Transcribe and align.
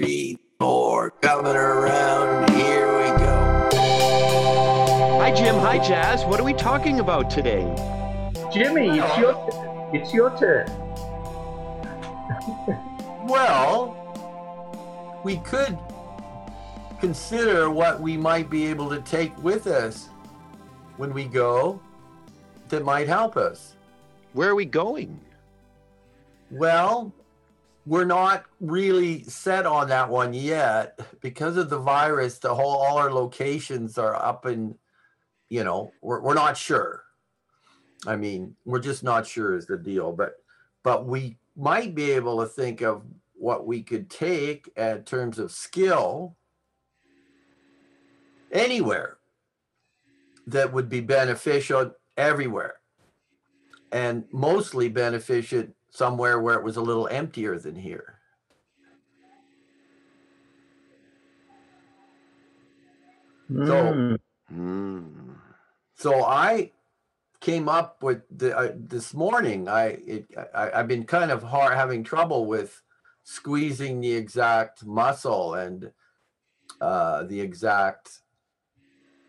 Three, 0.00 0.38
four, 0.60 1.10
coming 1.10 1.56
around. 1.56 2.50
Here 2.50 2.86
we 2.98 3.08
go. 3.18 3.68
Hi, 5.18 5.32
Jim. 5.34 5.56
Hi, 5.56 5.78
Jazz. 5.78 6.24
What 6.24 6.38
are 6.38 6.44
we 6.44 6.52
talking 6.52 7.00
about 7.00 7.28
today? 7.28 7.62
Jimmy, 8.52 9.00
it's 9.00 9.18
your 9.18 9.34
turn. 9.50 9.96
It's 9.96 10.14
your 10.14 10.38
turn. 10.38 10.68
Well, 13.26 13.96
we 15.24 15.38
could 15.38 15.76
consider 17.00 17.68
what 17.68 18.00
we 18.00 18.16
might 18.16 18.48
be 18.48 18.66
able 18.66 18.88
to 18.90 19.00
take 19.00 19.36
with 19.42 19.66
us 19.66 20.10
when 20.96 21.12
we 21.12 21.24
go 21.24 21.80
that 22.68 22.84
might 22.84 23.08
help 23.08 23.36
us. 23.36 23.74
Where 24.32 24.50
are 24.50 24.54
we 24.54 24.64
going? 24.64 25.18
Well, 26.52 27.12
we're 27.88 28.04
not 28.04 28.44
really 28.60 29.22
set 29.24 29.64
on 29.64 29.88
that 29.88 30.10
one 30.10 30.34
yet 30.34 31.00
because 31.22 31.56
of 31.56 31.70
the 31.70 31.78
virus. 31.78 32.38
The 32.38 32.54
whole 32.54 32.76
all 32.76 32.98
our 32.98 33.10
locations 33.10 33.96
are 33.96 34.14
up 34.14 34.44
and 34.44 34.74
you 35.48 35.64
know 35.64 35.90
we're 36.02 36.20
we're 36.20 36.34
not 36.34 36.56
sure. 36.56 37.04
I 38.06 38.16
mean, 38.16 38.54
we're 38.66 38.78
just 38.80 39.02
not 39.02 39.26
sure 39.26 39.56
is 39.56 39.66
the 39.66 39.78
deal, 39.78 40.12
but 40.12 40.34
but 40.82 41.06
we 41.06 41.38
might 41.56 41.94
be 41.94 42.10
able 42.12 42.40
to 42.40 42.46
think 42.46 42.82
of 42.82 43.02
what 43.34 43.66
we 43.66 43.82
could 43.82 44.10
take 44.10 44.70
in 44.76 45.02
terms 45.04 45.38
of 45.38 45.50
skill 45.50 46.36
anywhere 48.52 49.16
that 50.46 50.72
would 50.72 50.90
be 50.90 51.00
beneficial 51.00 51.92
everywhere 52.18 52.74
and 53.92 54.24
mostly 54.30 54.88
beneficial 54.88 55.64
somewhere 55.90 56.40
where 56.40 56.56
it 56.56 56.64
was 56.64 56.76
a 56.76 56.82
little 56.82 57.08
emptier 57.08 57.58
than 57.58 57.76
here. 57.76 58.20
So, 63.64 64.00
Hmm. 64.48 65.34
so 65.94 66.24
I 66.24 66.72
came 67.40 67.68
up 67.68 68.02
with 68.02 68.22
the, 68.30 68.56
uh, 68.56 68.72
this 68.76 69.14
morning. 69.14 69.68
I, 69.68 69.86
it, 70.06 70.26
I 70.54 70.70
I've 70.80 70.88
been 70.88 71.04
kind 71.04 71.30
of 71.30 71.42
hard 71.42 71.74
having 71.76 72.04
trouble 72.04 72.46
with 72.46 72.82
squeezing 73.24 74.00
the 74.00 74.12
exact 74.14 74.84
muscle 74.84 75.54
and 75.54 75.92
uh, 76.80 77.24
the 77.24 77.40
exact 77.40 78.20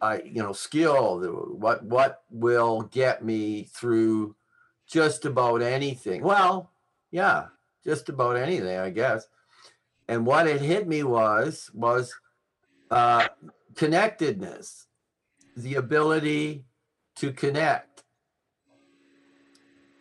I 0.01 0.21
you 0.21 0.41
know 0.41 0.53
skill. 0.53 1.19
the- 1.19 1.31
What 1.31 1.83
what 1.83 2.23
will 2.29 2.81
get 2.83 3.23
me 3.23 3.63
through 3.65 4.35
just 4.89 5.25
about 5.25 5.61
anything? 5.61 6.23
Well, 6.23 6.71
yeah, 7.11 7.45
just 7.83 8.09
about 8.09 8.35
anything, 8.35 8.77
I 8.77 8.89
guess. 8.89 9.27
And 10.07 10.25
what 10.25 10.47
it 10.47 10.61
hit 10.61 10.87
me 10.87 11.03
was 11.03 11.69
was 11.73 12.13
uh, 12.89 13.27
connectedness, 13.75 14.87
the 15.55 15.75
ability 15.75 16.65
to 17.17 17.31
connect 17.31 18.03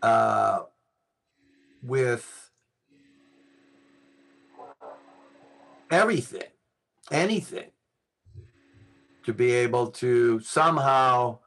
uh, 0.02 0.60
with 1.82 2.50
everything, 5.90 6.48
anything, 7.10 7.70
to 9.24 9.34
be 9.34 9.52
able 9.52 9.88
to 9.88 10.40
somehow 10.40 11.38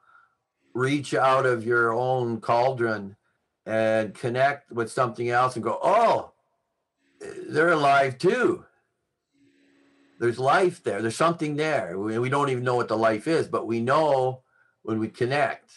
reach 0.73 1.15
out 1.15 1.47
of 1.47 1.65
your 1.65 1.93
own 1.93 2.39
cauldron 2.39 3.15
and 3.65 4.13
connect 4.13 4.71
with 4.71 4.91
something 4.91 5.29
else 5.29 5.55
and 5.55 5.63
go, 5.63 5.79
oh, 5.81 6.31
they're 7.49 7.71
alive 7.71 8.17
too. 8.17 8.65
There's 10.19 10.39
life 10.39 10.83
there. 10.83 11.01
There's 11.01 11.15
something 11.15 11.55
there. 11.55 11.97
We, 11.97 12.17
we 12.19 12.29
don't 12.29 12.49
even 12.49 12.63
know 12.63 12.75
what 12.75 12.87
the 12.87 12.97
life 12.97 13.27
is, 13.27 13.47
but 13.47 13.67
we 13.67 13.79
know 13.79 14.41
when 14.83 14.99
we 14.99 15.07
connect. 15.07 15.71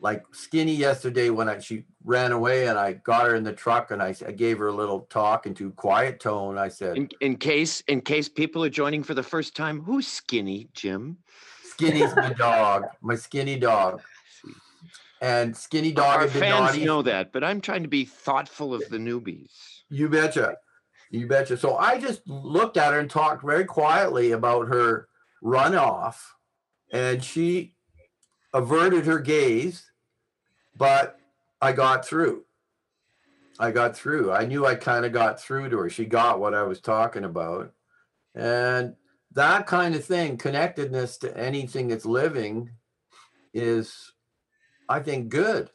Like 0.00 0.24
Skinny 0.32 0.74
yesterday 0.74 1.30
when 1.30 1.48
I, 1.48 1.60
she 1.60 1.84
ran 2.04 2.32
away 2.32 2.66
and 2.66 2.76
I 2.76 2.94
got 2.94 3.26
her 3.26 3.36
in 3.36 3.44
the 3.44 3.52
truck 3.52 3.92
and 3.92 4.02
I 4.02 4.12
gave 4.12 4.58
her 4.58 4.66
a 4.66 4.74
little 4.74 5.02
talk 5.10 5.46
into 5.46 5.70
quiet 5.70 6.18
tone. 6.18 6.58
I 6.58 6.66
said, 6.68 6.96
In, 6.96 7.08
in 7.20 7.36
case 7.36 7.82
in 7.86 8.00
case 8.00 8.28
people 8.28 8.64
are 8.64 8.70
joining 8.70 9.04
for 9.04 9.14
the 9.14 9.22
first 9.22 9.54
time, 9.54 9.80
who's 9.80 10.08
Skinny, 10.08 10.68
Jim? 10.74 11.18
Skinny's 11.62 12.14
my 12.16 12.32
dog, 12.32 12.84
my 13.00 13.14
skinny 13.14 13.58
dog. 13.58 14.02
And 15.22 15.56
Skinny 15.56 15.92
dog 15.92 16.20
Our 16.20 16.28
fans 16.28 16.72
naughty. 16.72 16.84
know 16.84 17.00
that, 17.02 17.32
but 17.32 17.44
I'm 17.44 17.60
trying 17.60 17.84
to 17.84 17.88
be 17.88 18.04
thoughtful 18.04 18.74
of 18.74 18.82
the 18.90 18.98
newbies. 18.98 19.52
You 19.88 20.08
betcha. 20.08 20.56
You 21.10 21.28
betcha. 21.28 21.56
So 21.56 21.76
I 21.76 21.98
just 22.00 22.26
looked 22.26 22.76
at 22.76 22.92
her 22.92 22.98
and 22.98 23.08
talked 23.08 23.44
very 23.44 23.64
quietly 23.64 24.32
about 24.32 24.66
her 24.66 25.06
runoff, 25.42 26.16
and 26.92 27.22
she 27.22 27.76
averted 28.52 29.06
her 29.06 29.20
gaze, 29.20 29.92
but 30.76 31.18
I 31.60 31.70
got 31.70 32.04
through. 32.04 32.44
I 33.60 33.70
got 33.70 33.96
through. 33.96 34.32
I 34.32 34.44
knew 34.44 34.66
I 34.66 34.74
kind 34.74 35.04
of 35.04 35.12
got 35.12 35.40
through 35.40 35.70
to 35.70 35.78
her. 35.78 35.88
She 35.90 36.04
got 36.04 36.40
what 36.40 36.52
I 36.52 36.64
was 36.64 36.80
talking 36.80 37.22
about. 37.22 37.72
And 38.34 38.96
that 39.32 39.68
kind 39.68 39.94
of 39.94 40.04
thing, 40.04 40.36
connectedness 40.36 41.18
to 41.18 41.36
anything 41.36 41.86
that's 41.88 42.06
living, 42.06 42.70
is, 43.54 44.11
I 44.92 45.00
think, 45.00 45.28
good 45.30 45.70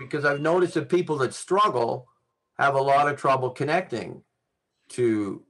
because 0.00 0.24
I've 0.24 0.40
noticed 0.40 0.74
that 0.74 0.88
people 0.88 1.18
that 1.18 1.34
struggle 1.34 2.08
have 2.58 2.74
a 2.74 2.80
lot 2.80 3.06
of 3.06 3.20
trouble 3.20 3.50
connecting 3.50 4.22
to 4.90 5.42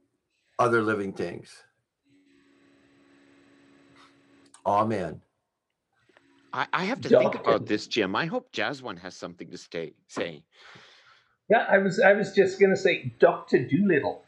other 0.59 0.81
living 0.81 1.13
things. 1.13 1.63
Amen. 4.65 5.21
I, 6.53 6.67
I 6.73 6.83
have 6.83 7.01
to 7.01 7.09
think 7.09 7.35
about 7.35 7.65
this, 7.65 7.87
Jim. 7.87 8.15
I 8.15 8.25
hope 8.25 8.51
Jazz 8.51 8.83
One 8.83 8.97
has 8.97 9.15
something 9.15 9.49
to 9.51 9.57
stay 9.57 9.93
say. 10.07 10.43
Yeah, 11.49 11.65
I 11.69 11.77
was 11.77 11.99
I 11.99 12.13
was 12.13 12.33
just 12.33 12.59
gonna 12.59 12.75
say 12.75 13.13
Doctor 13.19 13.65
Dolittle. 13.65 14.23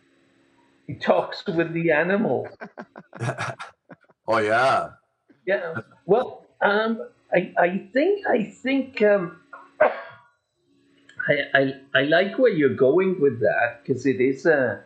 He 0.87 0.95
talks 0.95 1.45
with 1.45 1.73
the 1.73 1.91
animal. 1.91 2.47
oh 4.27 4.37
yeah. 4.37 4.91
Yeah. 5.45 5.75
Well, 6.05 6.42
um, 6.63 7.07
I 7.33 7.53
I 7.57 7.89
think 7.93 8.25
I 8.27 8.43
think 8.43 9.01
um, 9.01 9.37
I, 11.27 11.35
I 11.53 11.73
I 11.93 12.01
like 12.03 12.39
where 12.39 12.51
you're 12.51 12.75
going 12.75 13.19
with 13.21 13.39
that 13.41 13.81
because 13.83 14.05
it 14.05 14.21
is 14.21 14.45
a 14.45 14.83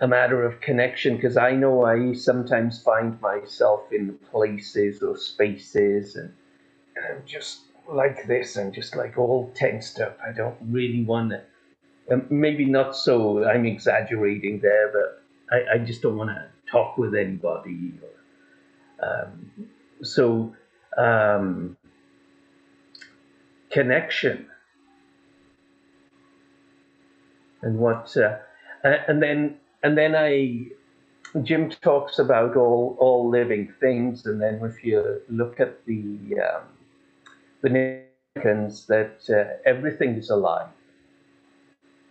a 0.00 0.08
matter 0.08 0.44
of 0.44 0.60
connection. 0.60 1.16
Because 1.16 1.36
I 1.36 1.52
know 1.52 1.84
I 1.84 2.12
sometimes 2.14 2.82
find 2.82 3.20
myself 3.20 3.92
in 3.92 4.18
places 4.30 5.02
or 5.02 5.16
spaces, 5.16 6.16
and, 6.16 6.32
and 6.96 7.04
I'm 7.06 7.22
just 7.26 7.60
like 7.88 8.26
this. 8.26 8.56
I'm 8.56 8.72
just 8.72 8.96
like 8.96 9.18
all 9.18 9.50
tensed 9.54 10.00
up. 10.00 10.18
I 10.26 10.32
don't 10.32 10.56
really 10.68 11.04
want 11.04 11.30
to. 11.30 11.42
Um, 12.10 12.26
maybe 12.30 12.64
not 12.64 12.96
so. 12.96 13.44
I'm 13.44 13.66
exaggerating 13.66 14.60
there, 14.60 14.90
but 14.92 15.22
I, 15.54 15.74
I 15.74 15.78
just 15.78 16.00
don't 16.02 16.16
want 16.16 16.30
to 16.30 16.46
talk 16.70 16.96
with 16.96 17.14
anybody. 17.14 17.92
Or, 18.02 19.08
um, 19.08 19.50
so 20.02 20.54
um, 20.96 21.76
connection 23.70 24.46
and 27.62 27.78
what 27.78 28.16
uh, 28.16 28.38
and 28.84 29.22
then 29.22 29.56
and 29.82 29.96
then 29.96 30.14
I 30.14 30.66
Jim 31.42 31.70
talks 31.70 32.18
about 32.18 32.56
all 32.56 32.96
all 32.98 33.28
living 33.28 33.72
things 33.80 34.26
and 34.26 34.40
then 34.40 34.60
if 34.62 34.84
you 34.84 35.20
look 35.28 35.60
at 35.60 35.84
the 35.84 36.18
um, 36.42 36.62
the 37.62 38.04
Americans 38.38 38.86
that 38.86 39.20
uh, 39.30 39.68
everything 39.68 40.16
is 40.16 40.30
alive. 40.30 40.68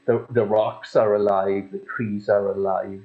The, 0.05 0.25
the 0.31 0.43
rocks 0.43 0.95
are 0.95 1.15
alive 1.15 1.71
the 1.71 1.79
trees 1.79 2.29
are 2.29 2.51
alive. 2.51 3.01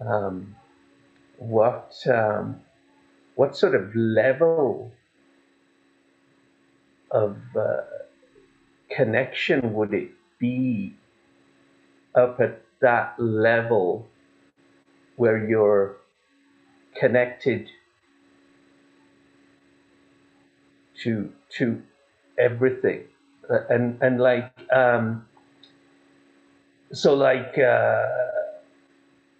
Um, 0.00 0.54
what 1.48 1.94
um, 2.06 2.60
what 3.34 3.56
sort 3.56 3.74
of 3.74 3.94
level 3.94 4.92
of 7.10 7.36
uh, 7.58 7.82
connection 8.90 9.74
would 9.74 9.92
it 9.92 10.10
be 10.38 10.94
up 12.14 12.40
at 12.40 12.62
that 12.80 13.14
level 13.18 14.06
where 15.16 15.46
you're 15.48 15.96
connected 16.98 17.68
to 21.02 21.32
to 21.58 21.82
everything? 22.38 23.04
And 23.68 23.98
and 24.00 24.20
like 24.20 24.52
um, 24.72 25.26
so 26.92 27.14
like 27.14 27.58
uh, 27.58 28.06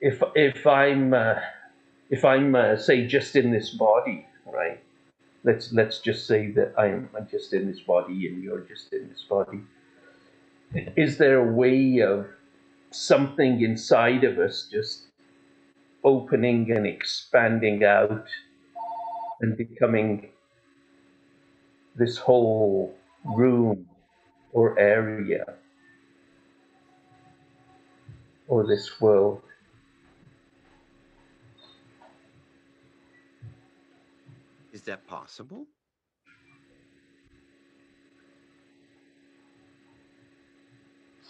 if 0.01 0.23
if 0.35 0.67
I'm 0.67 1.15
uh, 1.15 1.35
if 2.13 2.27
I'm 2.27 2.55
uh, 2.55 2.77
say 2.77 3.07
just 3.07 3.35
in 3.37 3.51
this 3.51 3.71
body, 3.71 4.27
right? 4.47 4.79
Let's 5.45 5.73
let's 5.73 5.99
just 5.99 6.27
say 6.27 6.53
that 6.53 6.75
I'm 6.79 7.09
just 7.31 7.55
in 7.55 7.67
this 7.67 7.81
body 7.81 8.29
and 8.29 8.45
you're 8.45 8.61
just 8.61 8.93
in 8.93 9.09
this 9.09 9.25
body. 9.29 9.63
is 10.95 11.17
there 11.17 11.41
a 11.41 11.53
way 11.53 12.01
of 12.01 12.27
something 12.91 13.63
inside 13.63 14.25
of 14.25 14.39
us 14.39 14.69
just 14.71 15.07
opening 16.05 16.71
and 16.71 16.87
expanding 16.87 17.83
out 17.83 18.27
and 19.41 19.57
becoming 19.57 20.29
this 21.97 22.19
whole 22.19 22.95
room 23.25 23.89
or 24.53 24.79
area 24.79 25.47
or 28.49 28.67
this 28.67 29.01
world? 29.01 29.43
Is 34.83 34.87
that 34.87 35.07
possible? 35.07 35.69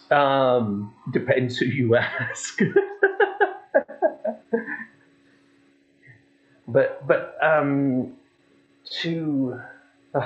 Um, 0.09 0.95
depends 1.11 1.59
who 1.59 1.65
you 1.65 1.95
ask. 1.97 2.59
but 6.67 7.05
but 7.07 7.37
um, 7.43 8.13
to 9.01 9.61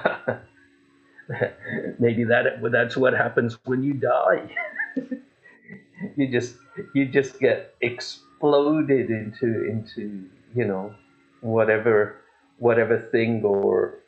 maybe 2.00 2.24
that 2.24 2.62
that's 2.72 2.96
what 2.96 3.12
happens 3.14 3.60
when 3.66 3.84
you 3.84 3.94
die. 3.94 4.50
you 6.16 6.32
just 6.32 6.56
you 6.96 7.06
just 7.10 7.42
get 7.42 7.76
exploded 7.82 9.10
into 9.10 9.66
into 9.70 10.30
you 10.56 10.64
know 10.66 10.96
whatever 11.42 12.22
whatever 12.60 13.00
thing 13.12 13.44
or 13.44 14.00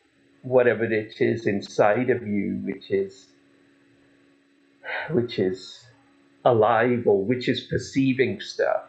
whatever 0.41 0.85
it 0.85 1.15
is 1.19 1.45
inside 1.45 2.09
of 2.09 2.27
you, 2.27 2.61
which 2.63 2.91
is 2.91 3.27
which 5.11 5.39
is 5.39 5.85
alive 6.45 7.03
or 7.05 7.23
which 7.23 7.47
is 7.47 7.61
perceiving 7.61 8.39
stuff. 8.39 8.83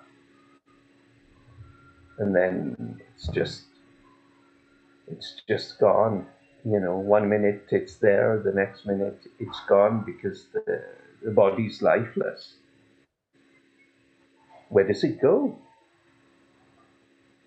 And 2.18 2.34
then 2.34 3.00
it's 3.14 3.28
just 3.28 3.64
it's 5.08 5.42
just 5.48 5.78
gone. 5.78 6.26
You 6.64 6.78
know, 6.78 6.96
one 6.96 7.28
minute 7.28 7.66
it's 7.70 7.96
there, 7.96 8.40
the 8.44 8.52
next 8.52 8.86
minute 8.86 9.18
it's 9.38 9.60
gone 9.68 10.04
because 10.04 10.46
the, 10.52 10.84
the 11.24 11.30
body's 11.30 11.80
lifeless. 11.80 12.54
Where 14.68 14.86
does 14.86 15.02
it 15.02 15.20
go? 15.20 15.58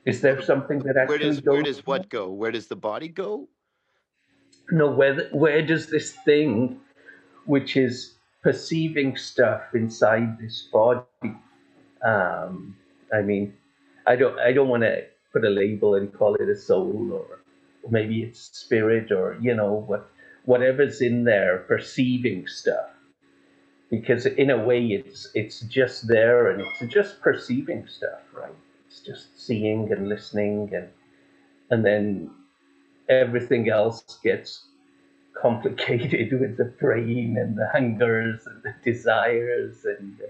Is 0.05 0.21
there 0.21 0.41
something 0.41 0.79
that 0.79 0.97
actually 0.97 1.07
Where 1.07 1.17
does 1.19 1.41
goes? 1.41 1.53
where 1.53 1.63
does 1.63 1.85
what 1.85 2.09
go? 2.09 2.29
Where 2.29 2.51
does 2.51 2.67
the 2.67 2.75
body 2.75 3.07
go? 3.07 3.47
No, 4.71 4.91
where 4.91 5.29
where 5.31 5.61
does 5.65 5.87
this 5.87 6.11
thing, 6.25 6.79
which 7.45 7.77
is 7.77 8.15
perceiving 8.41 9.15
stuff 9.15 9.61
inside 9.73 10.39
this 10.39 10.67
body, 10.71 11.05
um, 12.03 12.75
I 13.13 13.21
mean, 13.21 13.53
I 14.05 14.15
don't 14.15 14.39
I 14.39 14.51
don't 14.53 14.67
want 14.67 14.83
to 14.83 15.03
put 15.31 15.45
a 15.45 15.49
label 15.49 15.95
and 15.95 16.13
call 16.13 16.35
it 16.35 16.49
a 16.49 16.55
soul 16.55 17.11
or 17.13 17.39
maybe 17.89 18.23
it's 18.23 18.49
spirit 18.57 19.11
or 19.11 19.37
you 19.41 19.55
know 19.55 19.83
what 19.87 20.09
whatever's 20.45 21.01
in 21.01 21.23
there 21.23 21.59
perceiving 21.67 22.47
stuff 22.47 22.89
because 23.89 24.25
in 24.25 24.49
a 24.49 24.63
way 24.63 24.85
it's 24.87 25.29
it's 25.33 25.61
just 25.61 26.07
there 26.07 26.49
and 26.49 26.61
it's 26.61 26.93
just 26.93 27.21
perceiving 27.21 27.87
stuff 27.87 28.21
right 28.33 28.55
it's 28.93 29.01
just 29.01 29.39
seeing 29.39 29.91
and 29.91 30.07
listening 30.07 30.69
and 30.73 30.87
and 31.71 31.83
then 31.83 32.29
everything 33.09 33.69
else 33.69 34.19
gets 34.23 34.67
complicated 35.41 36.31
with 36.39 36.57
the 36.57 36.65
brain 36.79 37.37
and 37.39 37.57
the 37.57 37.67
hungers 37.73 38.45
and 38.45 38.61
the 38.61 38.73
desires 38.83 39.83
and 39.85 40.21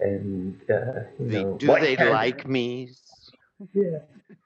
and 0.00 0.60
uh, 0.68 1.02
you 1.20 1.26
They- 1.30 1.42
know 1.42 1.56
do 1.56 1.68
they 1.78 1.96
like 1.96 2.48
me? 2.48 2.90
yeah 3.72 3.98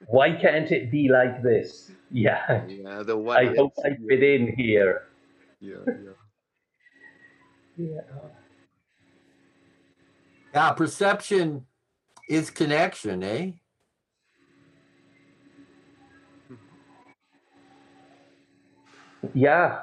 why 0.06 0.30
can't 0.32 0.70
it 0.70 0.90
be 0.90 1.08
like 1.08 1.42
this 1.42 1.90
yeah 2.10 2.64
Yeah, 2.68 3.02
the 3.02 3.16
what 3.16 3.40
i 3.40 3.46
hope 3.56 3.72
ifs. 3.76 3.84
i 3.84 3.90
fit 4.08 4.22
in 4.22 4.52
here 4.56 5.02
Yeah, 5.60 5.84
yeah. 6.04 6.18
yeah 7.76 8.00
Yeah, 10.52 10.72
perception 10.72 11.66
is 12.30 12.48
connection, 12.48 13.24
eh? 13.24 13.50
yeah 19.34 19.80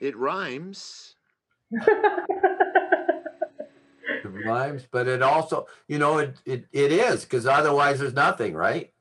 It 0.00 0.16
rhymes. 0.16 1.14
It 4.22 4.46
rhymes, 4.46 4.86
but 4.90 5.08
it 5.08 5.22
also, 5.22 5.66
you 5.88 5.98
know, 5.98 6.18
it 6.18 6.36
it, 6.44 6.66
it 6.72 6.92
is 6.92 7.24
because 7.24 7.46
otherwise 7.46 8.00
there's 8.00 8.12
nothing, 8.12 8.54
right? 8.54 8.92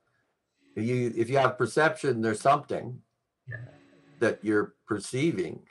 If 0.76 0.86
you 0.86 1.14
if 1.16 1.30
you 1.30 1.38
have 1.38 1.58
perception, 1.58 2.22
there's 2.22 2.40
something 2.40 3.02
that 4.20 4.40
you're 4.44 4.76
perceiving, 4.88 5.62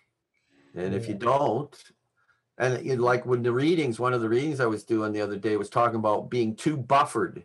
and 0.74 0.94
if 0.94 1.08
you 1.08 1.14
don't, 1.14 1.74
and 2.58 2.84
you 2.84 2.96
like 2.96 3.24
when 3.24 3.42
the 3.42 3.52
readings, 3.52 4.00
one 4.00 4.12
of 4.12 4.20
the 4.20 4.28
readings 4.28 4.58
I 4.58 4.66
was 4.66 4.82
doing 4.82 5.12
the 5.12 5.20
other 5.20 5.36
day 5.36 5.56
was 5.56 5.70
talking 5.70 5.98
about 5.98 6.28
being 6.28 6.56
too 6.56 6.76
buffered, 6.76 7.44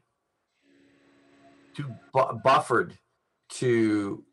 too 1.76 1.94
bu- 2.12 2.40
buffered 2.44 2.98
to 3.50 4.24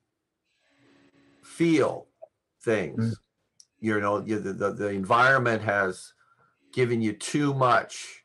feel 1.43 2.06
things. 2.62 3.11
Mm. 3.11 3.17
You 3.81 4.00
know, 4.00 4.25
you, 4.25 4.38
the, 4.38 4.55
the 4.55 4.73
the 4.73 4.88
environment 4.88 5.62
has 5.62 6.15
given 6.73 7.03
you 7.03 7.12
too 7.12 7.53
much 7.53 8.25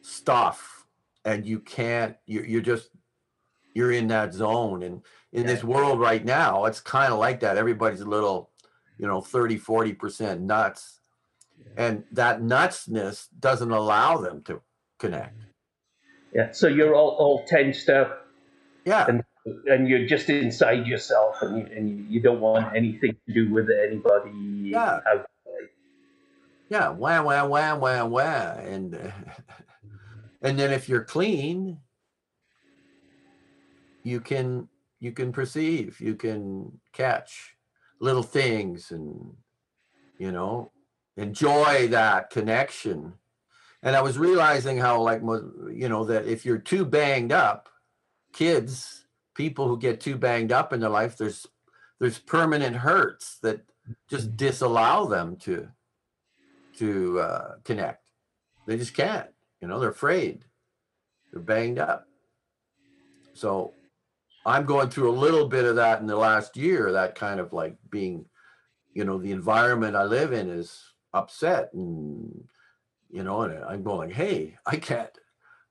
stuff 0.00 0.86
and 1.24 1.46
you 1.46 1.58
can't 1.60 2.16
you're, 2.26 2.46
you're 2.46 2.62
just 2.62 2.88
you're 3.74 3.92
in 3.92 4.08
that 4.08 4.32
zone. 4.32 4.82
And 4.82 5.02
in 5.32 5.46
this 5.46 5.62
world 5.62 6.00
right 6.00 6.24
now 6.24 6.64
it's 6.64 6.80
kind 6.80 7.12
of 7.12 7.18
like 7.18 7.40
that. 7.40 7.58
Everybody's 7.58 8.00
a 8.00 8.08
little 8.08 8.50
you 8.98 9.06
know 9.06 9.20
30 9.20 9.58
40 9.58 9.92
percent 9.92 10.40
nuts 10.40 11.01
and 11.76 12.04
that 12.12 12.40
nutsness 12.42 13.28
doesn't 13.38 13.70
allow 13.70 14.18
them 14.18 14.42
to 14.44 14.60
connect. 14.98 15.38
Yeah 16.34 16.52
so 16.52 16.68
you're 16.68 16.94
all 16.94 17.10
all 17.10 17.44
tensed 17.46 17.88
up. 17.90 18.26
Yeah. 18.84 19.06
And- 19.08 19.24
and 19.66 19.88
you're 19.88 20.06
just 20.06 20.30
inside 20.30 20.86
yourself 20.86 21.42
and 21.42 21.58
you, 21.58 21.66
and 21.76 21.88
you, 22.08 22.20
don't 22.20 22.40
want 22.40 22.76
anything 22.76 23.16
to 23.26 23.34
do 23.34 23.52
with 23.52 23.68
anybody. 23.70 24.30
Yeah. 24.70 25.00
outside. 25.04 25.26
yeah 26.68 26.90
wham 26.90 27.24
wham 27.24 27.48
wham 27.50 27.80
wham 27.80 28.10
wham 28.10 28.58
and 28.60 29.12
and 30.42 30.58
then 30.58 30.70
if 30.72 30.88
you're 30.88 31.04
clean 31.04 31.78
you 34.02 34.20
can 34.20 34.68
you 35.00 35.12
can 35.12 35.32
perceive 35.32 36.00
you 36.00 36.14
can 36.14 36.80
catch 36.92 37.56
little 38.00 38.22
things 38.22 38.90
and 38.90 39.34
you 40.18 40.32
know 40.32 40.70
enjoy 41.16 41.88
that 41.88 42.30
connection. 42.30 43.14
And 43.82 43.96
i 43.96 44.00
was 44.00 44.18
realizing 44.18 44.78
how 44.78 45.02
like 45.02 45.20
you 45.22 45.88
know 45.88 46.04
that 46.04 46.26
if 46.26 46.44
you're 46.44 46.58
too 46.58 46.84
banged 46.84 47.32
up 47.32 47.68
kids 48.32 49.06
people 49.34 49.66
who 49.66 49.78
get 49.78 50.00
too 50.00 50.16
banged 50.16 50.52
up 50.52 50.72
in 50.72 50.80
their 50.80 50.88
life 50.88 51.16
there's 51.18 51.46
there's 51.98 52.18
permanent 52.18 52.76
hurts 52.76 53.38
that 53.42 53.60
just 54.08 54.36
disallow 54.36 55.08
them 55.08 55.36
to 55.36 55.68
to 56.78 57.20
uh, 57.20 57.54
connect. 57.64 58.10
They 58.66 58.76
just 58.76 58.94
can't 58.94 59.28
you 59.60 59.68
know 59.68 59.80
they're 59.80 59.90
afraid. 59.90 60.44
They're 61.32 61.42
banged 61.42 61.78
up. 61.78 62.06
So 63.34 63.74
i'm 64.44 64.64
going 64.64 64.90
through 64.90 65.10
a 65.10 65.12
little 65.12 65.48
bit 65.48 65.64
of 65.64 65.76
that 65.76 66.00
in 66.00 66.06
the 66.06 66.16
last 66.16 66.56
year 66.56 66.92
that 66.92 67.14
kind 67.14 67.40
of 67.40 67.52
like 67.52 67.76
being 67.90 68.24
you 68.92 69.04
know 69.04 69.18
the 69.18 69.32
environment 69.32 69.96
i 69.96 70.02
live 70.02 70.32
in 70.32 70.50
is 70.50 70.91
upset 71.14 71.72
and 71.74 72.48
you 73.10 73.22
know 73.22 73.42
and 73.42 73.64
i'm 73.64 73.82
going 73.82 74.10
hey 74.10 74.56
i 74.66 74.76
can't 74.76 75.10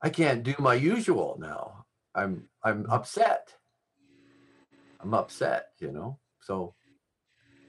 i 0.02 0.08
can't 0.08 0.42
do 0.42 0.54
my 0.58 0.74
usual 0.74 1.36
now. 1.40 1.86
I'm 2.14 2.48
i'm 2.62 2.86
upset. 2.90 3.54
I'm 5.00 5.14
upset 5.14 5.68
you 5.80 5.92
know? 5.92 6.18
So 6.40 6.74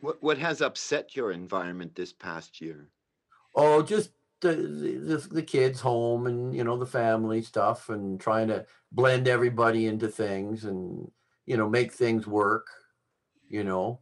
What 0.01 0.21
what 0.21 0.37
has 0.37 0.61
upset 0.61 1.15
your 1.15 1.31
environment 1.31 1.95
this 1.95 2.13
past 2.13 2.59
year? 2.61 2.89
Oh, 3.55 3.81
just 3.81 4.11
the, 4.41 4.53
the 4.55 5.27
the 5.31 5.43
kids 5.43 5.79
home 5.79 6.27
and 6.27 6.53
you 6.55 6.63
know 6.63 6.77
the 6.77 6.85
family 6.85 7.41
stuff 7.41 7.89
and 7.89 8.19
trying 8.19 8.49
to 8.49 8.65
blend 8.91 9.27
everybody 9.27 9.87
into 9.87 10.09
things 10.09 10.65
and 10.65 11.09
you 11.45 11.55
know 11.55 11.69
make 11.69 11.93
things 11.93 12.27
work. 12.27 12.67
You 13.47 13.63
know, 13.63 14.01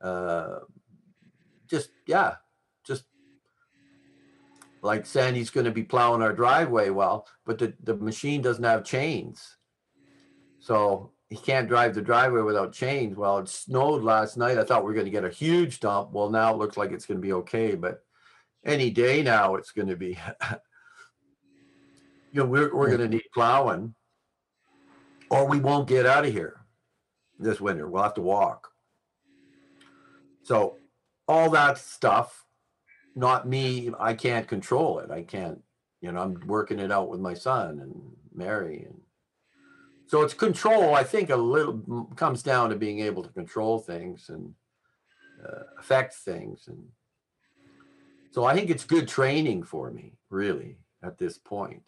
uh, 0.00 0.60
just 1.66 1.90
yeah, 2.06 2.36
like 4.82 5.06
Sandy's 5.06 5.50
going 5.50 5.66
to 5.66 5.70
be 5.70 5.82
plowing 5.82 6.22
our 6.22 6.32
driveway. 6.32 6.90
Well, 6.90 7.26
but 7.44 7.58
the 7.58 7.74
the 7.82 7.96
machine 7.96 8.42
doesn't 8.42 8.64
have 8.64 8.84
chains, 8.84 9.56
so 10.58 11.12
he 11.28 11.36
can't 11.36 11.68
drive 11.68 11.94
the 11.94 12.02
driveway 12.02 12.42
without 12.42 12.72
chains. 12.72 13.16
Well, 13.16 13.38
it 13.38 13.48
snowed 13.48 14.02
last 14.02 14.36
night. 14.36 14.58
I 14.58 14.64
thought 14.64 14.82
we 14.82 14.88
were 14.88 14.94
going 14.94 15.06
to 15.06 15.10
get 15.10 15.24
a 15.24 15.30
huge 15.30 15.80
dump. 15.80 16.12
Well, 16.12 16.30
now 16.30 16.52
it 16.52 16.58
looks 16.58 16.76
like 16.76 16.92
it's 16.92 17.06
going 17.06 17.18
to 17.20 17.26
be 17.26 17.32
okay, 17.34 17.74
but 17.74 18.02
any 18.64 18.90
day 18.90 19.22
now 19.22 19.54
it's 19.54 19.70
going 19.70 19.88
to 19.88 19.96
be. 19.96 20.18
you 22.32 22.40
know, 22.40 22.46
we're 22.46 22.74
we're 22.74 22.88
going 22.88 23.00
to 23.00 23.08
need 23.08 23.22
plowing, 23.32 23.94
or 25.30 25.46
we 25.46 25.58
won't 25.58 25.88
get 25.88 26.06
out 26.06 26.26
of 26.26 26.32
here 26.32 26.60
this 27.38 27.60
winter. 27.60 27.88
We'll 27.88 28.02
have 28.02 28.14
to 28.14 28.20
walk. 28.20 28.68
So, 30.42 30.78
all 31.28 31.50
that 31.50 31.78
stuff, 31.78 32.44
not 33.14 33.48
me. 33.48 33.90
I 33.98 34.14
can't 34.14 34.48
control 34.48 34.98
it. 35.00 35.10
I 35.10 35.22
can't. 35.22 35.60
You 36.00 36.12
know, 36.12 36.22
I'm 36.22 36.40
working 36.46 36.78
it 36.78 36.90
out 36.90 37.10
with 37.10 37.20
my 37.20 37.34
son 37.34 37.80
and 37.80 37.94
Mary 38.34 38.86
and 38.86 39.00
so 40.06 40.22
it's 40.22 40.34
control 40.34 40.94
i 40.94 41.04
think 41.04 41.30
a 41.30 41.36
little 41.36 42.08
comes 42.16 42.42
down 42.42 42.70
to 42.70 42.76
being 42.76 43.00
able 43.00 43.22
to 43.22 43.28
control 43.30 43.78
things 43.78 44.28
and 44.28 44.54
uh, 45.44 45.62
affect 45.78 46.14
things 46.14 46.68
and 46.68 46.82
so 48.30 48.44
i 48.44 48.54
think 48.54 48.70
it's 48.70 48.84
good 48.84 49.06
training 49.06 49.62
for 49.62 49.90
me 49.90 50.14
really 50.30 50.78
at 51.02 51.18
this 51.18 51.38
point 51.38 51.82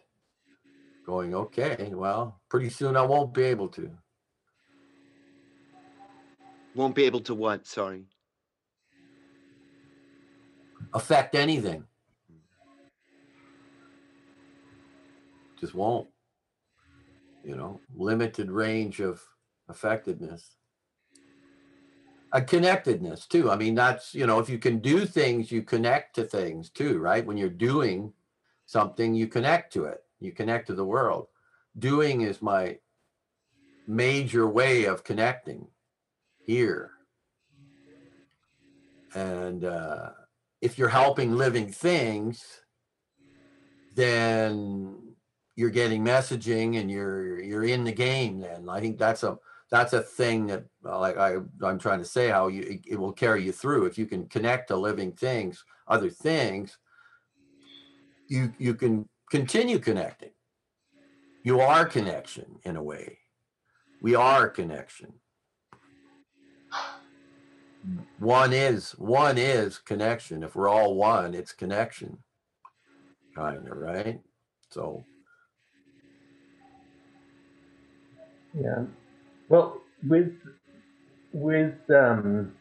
going 1.07 1.35
okay 1.35 1.91
well 1.95 2.41
pretty 2.49 2.69
soon 2.69 2.97
i 2.97 3.03
won't 3.03 3.33
be 3.33 3.43
able 3.43 3.69
to 3.69 3.91
Won't 6.75 6.95
be 6.95 7.05
able 7.05 7.21
to 7.21 7.35
what? 7.35 7.67
Sorry. 7.67 8.07
Affect 10.95 11.35
anything. 11.35 11.85
Just 15.61 15.75
won't. 15.75 16.09
You 17.45 17.57
know 17.57 17.81
limited 17.95 18.51
range 18.51 19.01
of 19.01 19.21
effectiveness 19.69 20.57
a 22.33 22.41
connectedness 22.41 23.27
too. 23.27 23.51
I 23.51 23.57
mean 23.57 23.75
that's 23.75 24.15
you 24.15 24.27
know 24.27 24.39
if 24.39 24.49
you 24.49 24.59
can 24.59 24.79
do 24.79 25.05
things 25.05 25.53
you 25.53 25.63
connect 25.63 26.15
to 26.17 26.25
things 26.25 26.71
too 26.71 26.99
right? 26.99 27.25
When 27.25 27.37
you're 27.37 27.51
doing 27.51 28.13
something 28.67 29.15
you 29.15 29.27
connect 29.27 29.73
to 29.75 29.85
it. 29.85 30.03
You 30.19 30.33
connect 30.33 30.67
to 30.69 30.75
the 30.75 30.85
world. 30.85 31.29
Doing 31.79 32.23
is 32.23 32.41
my 32.41 32.79
major 33.87 34.49
way 34.49 34.85
of 34.85 35.05
connecting 35.05 35.67
here. 36.39 36.93
And 39.15 39.65
uh 39.65 40.11
if 40.63 40.79
you're 40.79 40.89
helping 40.89 41.37
living 41.37 41.71
things 41.71 42.63
then 43.95 44.97
you're 45.57 45.71
getting 45.71 46.03
messaging 46.03 46.81
and 46.81 46.91
you're 46.91 47.41
you're 47.41 47.65
in 47.65 47.85
the 47.85 47.93
game 47.93 48.41
then. 48.41 48.69
I 48.69 48.81
think 48.81 48.99
that's 48.99 49.23
a 49.23 49.39
that's 49.71 49.93
a 49.93 50.03
thing 50.03 50.47
that 50.47 50.65
like 50.83 51.17
i 51.17 51.37
i'm 51.63 51.79
trying 51.79 51.99
to 51.99 52.05
say 52.05 52.29
how 52.29 52.49
you 52.49 52.63
it, 52.63 52.81
it 52.87 52.97
will 52.99 53.13
carry 53.13 53.45
you 53.45 53.53
through. 53.53 53.87
If 53.87 53.99
you 53.99 54.07
can 54.07 54.27
connect 54.29 54.69
to 54.69 54.77
living 54.77 55.13
things 55.13 55.63
other 55.89 56.09
things 56.09 56.79
you 58.29 58.53
you 58.59 58.75
can 58.75 59.09
continue 59.31 59.79
connecting. 59.79 60.31
You 61.45 61.61
are 61.61 61.85
connection 61.85 62.61
in 62.63 62.77
a 62.77 62.83
way. 62.83 63.19
We 64.01 64.15
are 64.15 64.49
connection 64.49 65.13
one 68.19 68.53
is 68.53 68.93
one 68.93 69.39
is 69.39 69.79
connection. 69.79 70.43
If 70.43 70.55
we're 70.55 70.69
all 70.69 70.95
one 70.95 71.35
it's 71.35 71.53
connection 71.53 72.19
kind 73.35 73.67
of 73.69 73.77
right? 73.77 74.21
So. 74.71 75.05
Yeah. 78.55 78.85
Well, 79.49 79.81
with 80.07 80.33
with 81.33 81.79
um, 81.91 82.53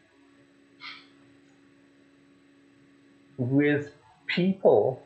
with 3.36 3.92
people, 4.26 5.02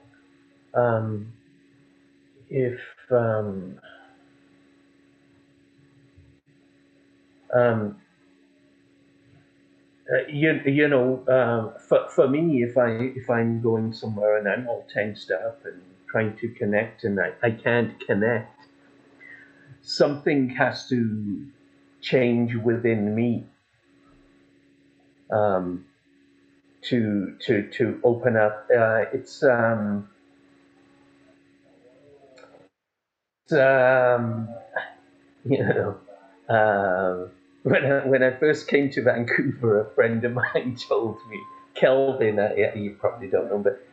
um, 0.75 1.33
if 2.51 2.81
um, 3.11 3.79
um, 7.55 7.97
uh, 10.13 10.27
you 10.29 10.61
you 10.67 10.89
know, 10.89 11.25
um, 11.29 11.75
for 11.89 12.09
for 12.11 12.29
me, 12.29 12.63
if 12.63 12.77
I 12.77 12.91
if 12.91 13.31
I'm 13.31 13.61
going 13.63 13.93
somewhere 13.93 14.39
and 14.39 14.49
I'm 14.49 14.69
all 14.69 14.87
tensed 14.93 15.31
up 15.31 15.65
and 15.65 15.83
trying 16.09 16.37
to 16.39 16.49
connect 16.49 17.05
and 17.05 17.19
I, 17.21 17.33
I 17.43 17.51
can't 17.51 17.99
connect 18.07 18.57
something 19.87 20.51
has 20.51 20.89
to 20.89 21.47
change 22.01 22.55
within 22.57 23.15
me 23.15 23.45
um, 25.31 25.87
to 26.83 27.37
to 27.41 27.69
to 27.71 28.01
open 28.05 28.37
up. 28.37 28.69
Uh, 28.77 29.05
it's 29.13 29.43
um, 29.43 30.09
it's, 33.45 33.53
um, 33.53 34.49
you 35.45 35.59
know. 35.65 35.99
Uh, 36.49 37.29
when 37.67 37.85
I, 37.85 38.07
when 38.07 38.23
I 38.23 38.31
first 38.31 38.69
came 38.69 38.91
to 38.91 39.03
Vancouver, 39.03 39.81
a 39.81 39.95
friend 39.95 40.25
of 40.25 40.33
mine 40.33 40.77
told 40.89 41.19
me, 41.29 41.41
Kelvin, 41.75 42.39
uh, 42.39 42.51
yeah, 42.57 42.73
you 42.77 42.97
probably 42.99 43.27
don't 43.29 43.51
know, 43.51 43.59
but 43.59 43.85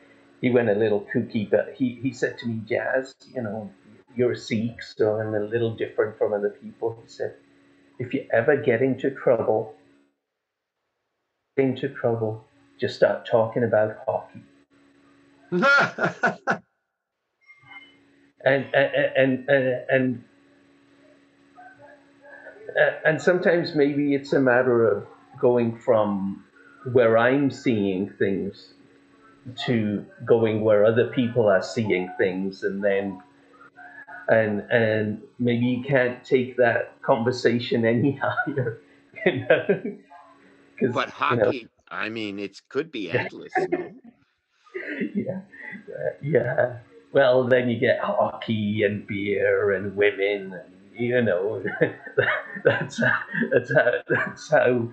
he 0.42 0.52
went 0.52 0.70
a 0.70 0.76
little 0.76 1.08
kooky, 1.14 1.50
but 1.50 1.74
he, 1.76 2.00
he 2.02 2.14
said 2.14 2.38
to 2.38 2.46
me, 2.46 2.62
Jazz, 2.70 3.16
you 3.34 3.42
know, 3.42 3.72
you're 4.16 4.34
a 4.34 4.38
Sikh, 4.38 4.84
so 4.84 5.20
I'm 5.20 5.34
a 5.34 5.40
little 5.40 5.76
different 5.76 6.20
from 6.20 6.34
other 6.34 6.52
people. 6.52 6.96
He 7.02 7.10
said, 7.10 7.34
if 7.98 8.14
you 8.14 8.28
ever 8.32 8.58
get 8.58 8.84
into 8.84 9.10
trouble, 9.10 9.74
into 11.58 11.90
trouble, 11.90 12.46
just 12.80 12.96
start 12.96 13.26
talking 13.26 13.64
about 13.64 13.98
hockey. 14.06 14.44
And 18.46 18.66
and 18.74 18.92
and 19.16 19.50
and 19.50 19.86
and 19.90 20.24
sometimes 23.22 23.76
maybe 23.76 24.14
it's 24.14 24.34
a 24.34 24.40
matter 24.40 24.88
of 24.88 25.08
going 25.40 25.78
from 25.78 26.44
where 26.92 27.18
I'm 27.18 27.50
seeing 27.52 28.10
things 28.10 28.74
to 29.66 30.06
going 30.26 30.62
where 30.62 30.86
other 30.86 31.08
people 31.08 31.48
are 31.48 31.62
seeing 31.62 32.10
things, 32.18 32.64
and 32.64 32.84
then 32.84 33.22
and 34.28 34.62
and 34.72 35.22
maybe 35.40 35.66
you 35.66 35.84
can't 35.84 36.24
take 36.24 36.58
that 36.58 37.02
conversation 37.02 37.86
any 37.94 38.20
higher, 38.22 38.80
you 39.26 39.46
know. 39.48 39.66
But 39.68 40.00
you 40.82 40.92
know, 40.92 41.06
hockey, 41.08 41.68
I 41.90 42.10
mean, 42.10 42.40
it 42.40 42.62
could 42.70 42.92
be 42.92 43.12
endless. 43.12 43.54
no? 43.58 43.92
yeah, 45.16 45.42
uh, 45.90 46.10
yeah. 46.22 46.78
Well, 47.12 47.48
then 47.48 47.70
you 47.70 47.80
get 47.80 48.00
hockey 48.00 48.84
and 48.84 49.06
beer 49.06 49.72
and 49.72 49.96
women, 49.96 50.54
and 50.54 50.74
you 50.98 51.22
know, 51.22 51.64
that's 52.66 53.02
how, 53.02 53.20
that's 53.52 53.74
how 53.74 53.92
that's 54.08 54.50
how 54.52 54.90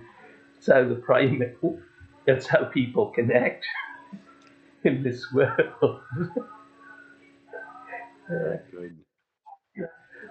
that's 0.55 0.67
how 0.67 0.87
the 0.87 0.95
primate 0.95 1.57
that's 2.25 2.47
how 2.47 2.65
people 2.65 3.07
connect 3.07 3.65
in 4.83 5.03
this 5.03 5.25
world. 5.33 6.01
Good. 8.27 8.97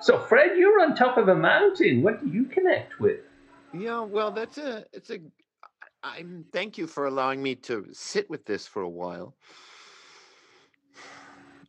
so, 0.00 0.18
Fred, 0.20 0.56
you're 0.56 0.80
on 0.80 0.94
top 0.94 1.18
of 1.18 1.28
a 1.28 1.34
mountain. 1.34 2.02
What 2.02 2.24
do 2.24 2.30
you 2.30 2.44
connect 2.44 2.98
with? 3.00 3.20
Yeah, 3.74 4.00
well, 4.00 4.30
that's 4.30 4.58
a 4.58 4.84
it's 4.92 5.10
a. 5.10 5.18
I'm 6.02 6.46
thank 6.52 6.78
you 6.78 6.86
for 6.86 7.06
allowing 7.06 7.42
me 7.42 7.54
to 7.56 7.86
sit 7.92 8.30
with 8.30 8.46
this 8.46 8.66
for 8.66 8.82
a 8.82 8.88
while. 8.88 9.34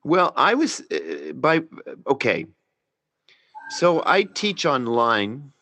Well, 0.03 0.33
I 0.35 0.53
was 0.55 0.81
uh, 0.91 1.33
by 1.33 1.61
okay. 2.07 2.45
So 3.71 4.03
I 4.05 4.23
teach 4.23 4.65
online 4.65 5.53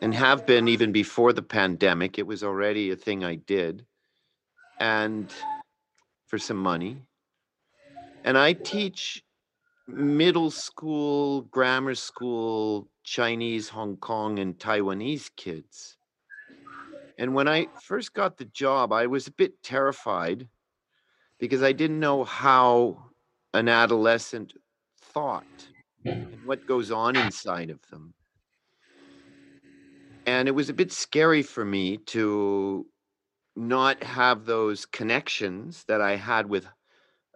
and 0.00 0.14
have 0.14 0.46
been 0.46 0.66
even 0.66 0.90
before 0.90 1.34
the 1.34 1.42
pandemic. 1.42 2.18
It 2.18 2.26
was 2.26 2.42
already 2.42 2.90
a 2.90 2.96
thing 2.96 3.22
I 3.22 3.34
did 3.34 3.84
and 4.80 5.30
for 6.26 6.38
some 6.38 6.56
money. 6.56 7.02
And 8.24 8.38
I 8.38 8.54
teach 8.54 9.22
middle 9.86 10.50
school, 10.50 11.42
grammar 11.42 11.94
school, 11.94 12.88
Chinese, 13.04 13.68
Hong 13.68 13.98
Kong, 13.98 14.38
and 14.38 14.58
Taiwanese 14.58 15.28
kids. 15.36 15.98
And 17.18 17.34
when 17.34 17.46
I 17.46 17.66
first 17.82 18.14
got 18.14 18.38
the 18.38 18.46
job, 18.46 18.90
I 18.90 19.06
was 19.06 19.26
a 19.26 19.32
bit 19.32 19.62
terrified 19.62 20.48
because 21.38 21.62
I 21.62 21.72
didn't 21.72 22.00
know 22.00 22.24
how 22.24 23.10
an 23.52 23.68
adolescent 23.68 24.54
thought 24.98 25.44
and 26.08 26.44
what 26.44 26.66
goes 26.66 26.90
on 26.90 27.16
inside 27.16 27.70
of 27.70 27.80
them. 27.90 28.14
And 30.26 30.48
it 30.48 30.52
was 30.52 30.68
a 30.68 30.74
bit 30.74 30.92
scary 30.92 31.42
for 31.42 31.64
me 31.64 31.98
to 31.98 32.86
not 33.54 34.02
have 34.02 34.44
those 34.44 34.86
connections 34.86 35.84
that 35.84 36.00
I 36.00 36.16
had 36.16 36.48
with 36.48 36.66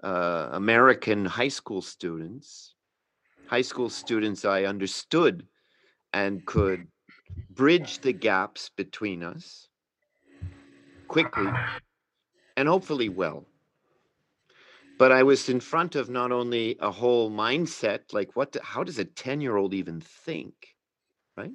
uh, 0.03 0.51
American 0.53 1.25
high 1.25 1.49
school 1.49 1.83
students. 1.83 2.75
High 3.47 3.63
school 3.63 3.91
students 3.91 4.45
I 4.45 4.65
understood 4.65 5.47
and 6.13 6.45
could 6.47 6.89
bridge 7.51 8.01
the 8.01 8.13
gaps 8.13 8.71
between 8.71 9.23
us 9.23 9.69
quickly 11.09 11.59
and 12.57 12.69
hopefully 12.69 13.09
well. 13.09 13.50
But 15.01 15.13
I 15.13 15.23
was 15.23 15.49
in 15.49 15.61
front 15.61 15.97
of 15.97 16.11
not 16.11 16.31
only 16.31 16.77
a 16.79 16.91
whole 16.91 17.31
mindset, 17.31 18.13
like 18.13 18.37
what, 18.37 18.55
how 18.63 18.85
does 18.85 18.99
a 18.99 19.05
10 19.07 19.41
year 19.41 19.57
old 19.57 19.73
even 19.73 20.03
think, 20.03 20.53
right? 21.39 21.53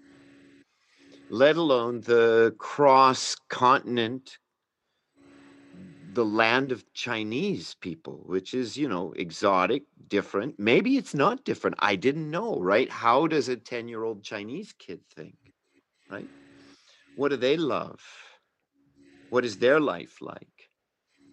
Let 1.29 1.55
alone 1.55 2.01
the 2.01 2.55
cross 2.57 3.35
continent, 3.47 4.39
the 6.11 6.25
land 6.25 6.71
of 6.71 6.91
Chinese 6.95 7.75
people, 7.81 8.23
which 8.25 8.55
is, 8.55 8.77
you 8.77 8.89
know, 8.89 9.13
exotic, 9.15 9.83
different. 10.07 10.55
Maybe 10.57 10.97
it's 10.97 11.13
not 11.13 11.45
different. 11.45 11.75
I 11.77 11.97
didn't 11.97 12.31
know, 12.31 12.59
right? 12.59 12.89
How 12.89 13.27
does 13.27 13.47
a 13.47 13.55
10 13.55 13.87
year 13.87 14.03
old 14.03 14.23
Chinese 14.23 14.73
kid 14.79 15.01
think, 15.15 15.35
right? 16.09 16.29
What 17.15 17.29
do 17.29 17.37
they 17.37 17.57
love? 17.57 18.01
What 19.29 19.45
is 19.45 19.59
their 19.59 19.79
life 19.79 20.17
like? 20.19 20.47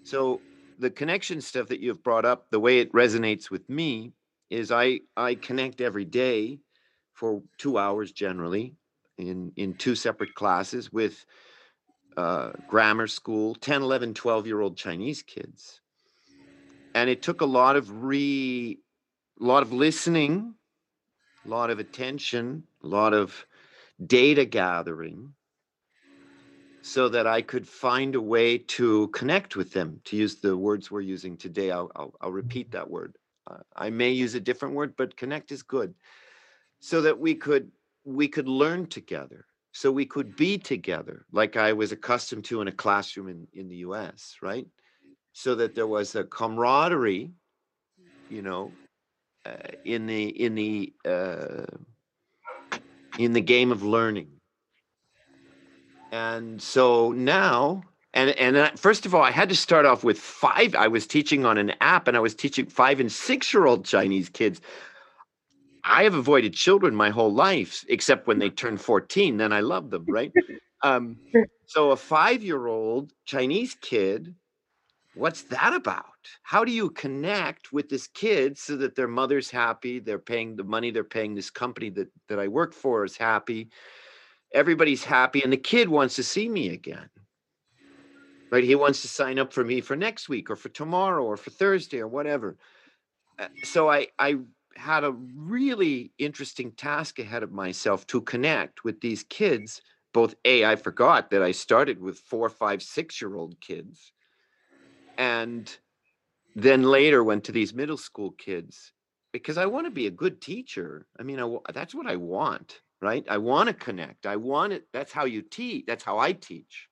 So 0.05 0.43
the 0.83 0.91
connection 0.91 1.41
stuff 1.41 1.69
that 1.69 1.79
you've 1.79 2.03
brought 2.03 2.25
up, 2.25 2.51
the 2.51 2.59
way 2.59 2.81
it 2.81 2.93
resonates 2.93 3.51
with 3.51 3.71
me 3.71 4.13
is 4.51 4.73
I 4.73 5.01
I 5.17 5.37
connect 5.37 5.81
every 5.81 6.05
day 6.05 6.59
for 7.15 7.41
two 7.57 7.79
hours 7.79 8.11
generally 8.11 8.75
in 9.17 9.53
in 9.57 9.75
two 9.75 9.95
separate 9.95 10.35
classes 10.35 10.93
with 10.93 11.25
uh, 12.17 12.51
grammar 12.69 13.07
school 13.07 13.55
10 13.55 13.81
11 13.83 14.13
12 14.13 14.47
year 14.47 14.61
old 14.61 14.77
chinese 14.77 15.23
kids. 15.23 15.81
And 16.95 17.09
it 17.09 17.23
took 17.23 17.41
a 17.41 17.47
lot 17.47 17.77
of 17.77 18.03
re 18.03 18.79
a 19.41 19.45
lot 19.45 19.63
of 19.63 19.73
listening 19.73 20.55
a 21.47 21.49
lot 21.49 21.71
of 21.71 21.79
attention 21.79 22.65
a 22.83 22.87
lot 22.89 23.15
of 23.15 23.47
data 24.05 24.45
gathering 24.45 25.33
so 26.83 27.09
that 27.09 27.29
I 27.29 27.43
could 27.43 27.67
find 27.67 28.17
a 28.17 28.21
way 28.21 28.59
to 28.59 29.09
connect 29.09 29.55
with 29.55 29.73
them, 29.73 30.01
to 30.05 30.17
use 30.17 30.37
the 30.37 30.57
words 30.57 30.91
we're 30.91 31.01
using 31.01 31.37
today. 31.37 31.71
I'll, 31.71 31.91
I'll, 31.95 32.13
I'll 32.21 32.33
repeat 32.33 32.73
that 32.73 32.91
word. 32.91 33.17
Uh, 33.49 33.59
I 33.77 33.91
may 33.91 34.11
use 34.11 34.35
a 34.35 34.41
different 34.41 34.75
word, 34.75 34.95
but 34.97 35.17
connect 35.17 35.53
is 35.53 35.63
good. 35.63 35.95
So 36.81 37.01
that 37.03 37.19
we 37.19 37.37
could 37.37 37.71
we 38.05 38.27
could 38.27 38.49
learn 38.49 38.87
together, 38.87 39.47
so 39.71 39.93
we 39.93 40.05
could 40.05 40.35
be 40.35 40.59
together, 40.59 41.25
like 41.31 41.57
I 41.57 41.73
was 41.73 41.93
accustomed 41.93 42.45
to 42.47 42.61
in 42.61 42.67
a 42.67 42.73
classroom 42.73 43.29
in, 43.29 43.47
in 43.55 43.69
the 43.69 43.77
US, 43.77 44.37
right? 44.43 44.67
So 45.33 45.55
that 45.55 45.77
there 45.77 45.87
was 45.87 46.17
a 46.17 46.25
camaraderie, 46.25 47.31
you 48.29 48.43
know, 48.43 48.73
uh, 49.47 49.55
in 49.85 50.07
the 50.07 50.25
in 50.25 50.57
the 50.57 50.93
uh, 51.05 51.67
in 53.21 53.33
the 53.33 53.41
game 53.41 53.71
of 53.71 53.85
learning 53.85 54.31
and 56.13 56.61
so 56.61 57.11
now, 57.13 57.83
and 58.13 58.31
and 58.31 58.79
first 58.79 59.07
of 59.07 59.15
all, 59.15 59.23
I 59.23 59.31
had 59.31 59.49
to 59.49 59.57
start 59.57 59.87
off 59.87 60.05
with 60.05 60.19
five. 60.19 60.75
I 60.75 60.87
was 60.87 61.07
teaching 61.07 61.47
on 61.47 61.57
an 61.57 61.73
app, 61.81 62.07
and 62.07 62.17
I 62.17 62.21
was 62.21 62.35
teaching 62.35 62.67
five 62.67 63.01
and 63.01 63.11
six 63.11 63.53
year 63.53 63.65
old 63.65 63.87
Chinese 63.87 64.29
kids. 64.29 64.61
I 65.85 66.05
have 66.05 66.15
avoided 66.15 66.53
children 66.53 66.95
my 66.95 67.11
whole 67.11 67.33
life, 67.33 67.85
except 67.89 68.29
when 68.29 68.39
they 68.39 68.51
turn 68.51 68.77
14. 68.77 69.39
Then 69.39 69.53
I 69.53 69.61
love 69.61 69.91
them, 69.91 70.05
right? 70.07 70.31
Um, 70.85 71.17
so 71.67 71.93
a 71.93 71.97
five 71.97 72.43
year 72.43 72.67
old 72.67 73.13
Chinese 73.25 73.77
kid, 73.81 74.35
what's 75.15 75.43
that 75.43 75.75
about? 75.75 76.05
How 76.43 76.65
do 76.65 76.73
you 76.73 76.91
connect 76.91 77.73
with 77.73 77.89
this 77.89 78.09
kid 78.09 78.59
so 78.59 78.77
that 78.79 78.97
their 78.97 79.07
mother's 79.07 79.49
happy? 79.49 80.01
They're 80.01 80.19
paying 80.19 80.57
the 80.57 80.65
money 80.65 80.91
they're 80.91 81.05
paying 81.05 81.37
this 81.37 81.51
company 81.51 81.89
that, 81.91 82.09
that 82.29 82.41
I 82.41 82.49
work 82.49 82.75
for 82.75 83.05
is 83.05 83.17
happy 83.17 83.69
everybody's 84.55 85.05
happy 85.05 85.43
and 85.43 85.53
the 85.53 85.57
kid 85.57 85.89
wants 85.89 86.17
to 86.17 86.23
see 86.23 86.49
me 86.49 86.71
again. 86.71 87.09
Right? 88.51 88.65
He 88.65 88.75
wants 88.75 89.01
to 89.03 89.09
sign 89.09 89.39
up 89.39 89.53
for 89.53 89.65
me 89.65 89.81
for 89.81 89.97
next 89.97 90.29
week 90.29 90.51
or 90.51 90.57
for 90.57 90.69
tomorrow 90.69 91.25
or 91.25 91.37
for 91.37 91.51
thursday 91.51 92.01
or 92.01 92.09
whatever. 92.09 92.57
Uh, 93.39 93.49
so 93.65 93.91
i 93.91 94.09
i 94.19 94.37
had 94.77 95.05
a 95.05 95.13
really 95.13 96.13
interesting 96.19 96.73
task 96.73 97.19
ahead 97.19 97.43
of 97.43 97.53
myself 97.53 98.07
to 98.07 98.23
connect 98.23 98.85
with 98.85 99.01
these 99.01 99.23
kids. 99.25 99.83
Both 100.13 100.35
a 100.45 100.67
i 100.67 100.77
forgot 100.77 101.31
that 101.31 101.43
i 101.43 101.53
started 101.53 101.99
with 102.01 102.19
four 102.19 102.49
five 102.51 102.83
six 102.83 103.21
year 103.21 103.35
old 103.35 103.59
kids 103.61 104.13
and 105.17 105.75
then 106.55 106.83
later 106.83 107.25
went 107.25 107.45
to 107.45 107.53
these 107.53 107.73
middle 107.73 107.97
school 107.97 108.33
kids 108.33 108.93
because 109.33 109.57
i 109.57 109.65
want 109.65 109.87
to 109.87 109.91
be 109.91 110.07
a 110.07 110.11
good 110.11 110.43
teacher. 110.43 111.07
I 111.19 111.23
mean 111.23 111.41
I, 111.41 111.73
that's 111.73 111.95
what 111.95 112.07
i 112.07 112.17
want 112.17 112.83
right? 113.03 113.25
I 113.29 113.39
want 113.39 113.67
to 113.67 113.75
connect. 113.75 114.27
I 114.27 114.37
want 114.37 114.73
it. 114.73 114.87
That's 114.93 115.13
how 115.13 115.25
you 115.25 115.43
teach. 115.43 115.85
That's 115.87 116.05
how 116.05 116.19
I 116.19 116.33
teach. 116.33 116.89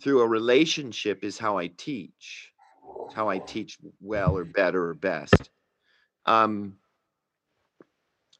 Through 0.00 0.20
a 0.20 0.26
relationship 0.28 1.24
is 1.24 1.38
how 1.38 1.58
I 1.58 1.66
teach. 1.66 2.52
It's 3.06 3.14
how 3.14 3.28
I 3.28 3.38
teach 3.38 3.78
well 4.00 4.36
or 4.36 4.44
better 4.44 4.90
or 4.90 4.94
best. 4.94 5.50
Um, 6.24 6.76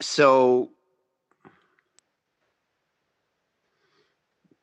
so 0.01 0.71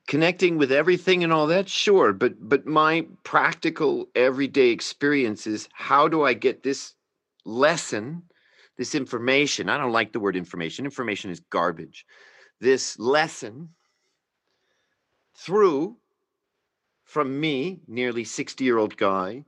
connecting 0.07 0.57
with 0.57 0.71
everything 0.71 1.23
and 1.23 1.33
all 1.33 1.47
that 1.47 1.67
sure 1.67 2.13
but 2.13 2.33
but 2.39 2.65
my 2.65 3.05
practical 3.23 4.07
everyday 4.15 4.69
experience 4.69 5.47
is 5.47 5.67
how 5.73 6.07
do 6.07 6.23
i 6.23 6.33
get 6.33 6.61
this 6.61 6.93
lesson 7.43 8.21
this 8.77 8.95
information. 8.95 9.69
I 9.69 9.77
don't 9.77 9.91
like 9.91 10.11
the 10.11 10.19
word 10.19 10.35
information. 10.35 10.85
Information 10.85 11.31
is 11.31 11.39
garbage. 11.39 12.05
This 12.59 12.97
lesson 12.99 13.69
through 15.37 15.97
from 17.03 17.39
me, 17.39 17.81
nearly 17.87 18.23
60 18.23 18.63
year 18.63 18.77
old 18.77 18.97
guy, 18.97 19.45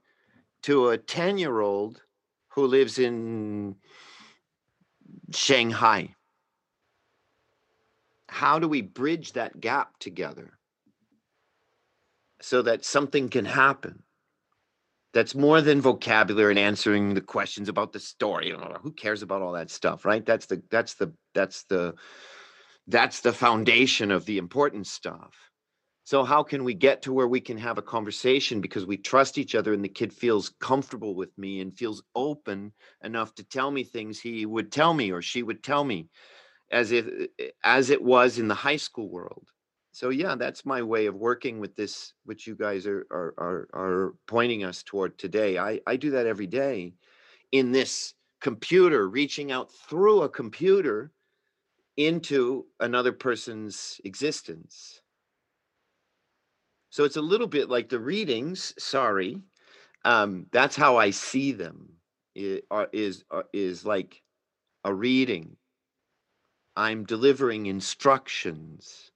to 0.64 0.90
a 0.90 0.98
10 0.98 1.38
year 1.38 1.60
old 1.60 2.02
who 2.50 2.68
lives 2.68 3.00
in 3.00 3.76
Shanghai. 5.32 6.16
How 8.30 8.60
do 8.60 8.68
we 8.68 8.82
bridge 8.82 9.34
that 9.34 9.60
gap 9.60 9.98
together 10.00 10.58
so 12.42 12.62
that 12.62 12.86
something 12.86 13.30
can 13.30 13.46
happen? 13.46 14.04
That's 15.18 15.34
more 15.34 15.62
than 15.62 15.82
vocabulary 15.82 16.52
and 16.52 16.60
answering 16.60 17.16
the 17.16 17.22
questions 17.22 17.70
about 17.70 17.92
the 17.92 18.00
story. 18.00 18.54
Who 18.84 18.92
cares 18.92 19.24
about 19.24 19.42
all 19.42 19.54
that 19.54 19.72
stuff, 19.72 20.06
right? 20.06 20.24
That's 20.24 20.46
the 20.46 20.62
that's 20.70 20.94
the 20.94 21.12
that's 21.34 21.64
the 21.64 21.96
that's 22.86 23.22
the 23.22 23.34
foundation 23.34 24.12
of 24.12 24.26
the 24.26 24.38
important 24.38 24.86
stuff. 24.86 25.34
So 26.04 26.24
how 26.24 26.44
can 26.44 26.64
we 26.64 26.76
get 26.76 27.02
to 27.02 27.14
where 27.14 27.28
we 27.28 27.42
can 27.42 27.58
have 27.58 27.80
a 27.80 27.82
conversation 27.82 28.62
because 28.62 28.86
we 28.86 28.96
trust 28.96 29.40
each 29.40 29.56
other 29.56 29.74
and 29.74 29.84
the 29.84 29.90
kid 29.90 30.14
feels 30.14 30.52
comfortable 30.60 31.16
with 31.16 31.36
me 31.36 31.62
and 31.62 31.76
feels 31.76 32.04
open 32.14 32.72
enough 33.04 33.34
to 33.36 33.44
tell 33.44 33.72
me 33.72 33.84
things 33.84 34.20
he 34.20 34.46
would 34.46 34.72
tell 34.72 34.94
me 34.94 35.12
or 35.12 35.24
she 35.24 35.42
would 35.42 35.64
tell 35.64 35.84
me 35.84 36.10
as 36.72 36.92
if 36.92 37.08
as 37.64 37.90
it 37.90 38.04
was 38.04 38.38
in 38.38 38.48
the 38.48 38.54
high 38.54 38.78
school 38.78 39.10
world 39.10 39.48
so 39.98 40.10
yeah 40.10 40.36
that's 40.36 40.64
my 40.64 40.80
way 40.80 41.08
of 41.08 41.16
working 41.16 41.60
with 41.60 41.76
this 41.76 42.14
which 42.24 42.46
you 42.46 42.56
guys 42.56 42.86
are 42.86 43.08
are 43.10 43.34
are, 43.40 43.68
are 43.74 44.14
pointing 44.28 44.64
us 44.64 44.84
toward 44.84 45.18
today. 45.18 45.58
I 45.58 45.80
i 45.88 45.96
do 45.96 46.12
that 46.12 46.28
every 46.28 46.46
day 46.46 46.94
in 47.52 47.72
this 47.72 48.14
computer 48.40 49.10
reaching 49.10 49.52
out 49.52 49.72
through 49.90 50.22
a 50.22 50.30
computer 50.30 51.12
into 51.96 52.68
another 52.80 53.12
person's 53.12 54.00
existence. 54.04 55.02
So 56.92 57.04
it's 57.04 57.18
a 57.18 57.30
little 57.32 57.48
bit 57.48 57.68
like 57.68 57.90
the 57.90 58.00
readings 58.00 58.76
sorry 58.78 59.42
um, 60.06 60.46
that's 60.52 60.76
how 60.76 60.98
i 60.98 61.10
see 61.10 61.54
them 61.54 61.90
it, 62.36 62.66
uh, 62.70 62.86
is 62.94 63.24
uh, 63.32 63.50
is 63.52 63.84
like 63.84 64.22
a 64.84 64.94
reading. 64.94 65.58
I'm 66.76 67.04
delivering 67.04 67.66
instructions 67.66 69.12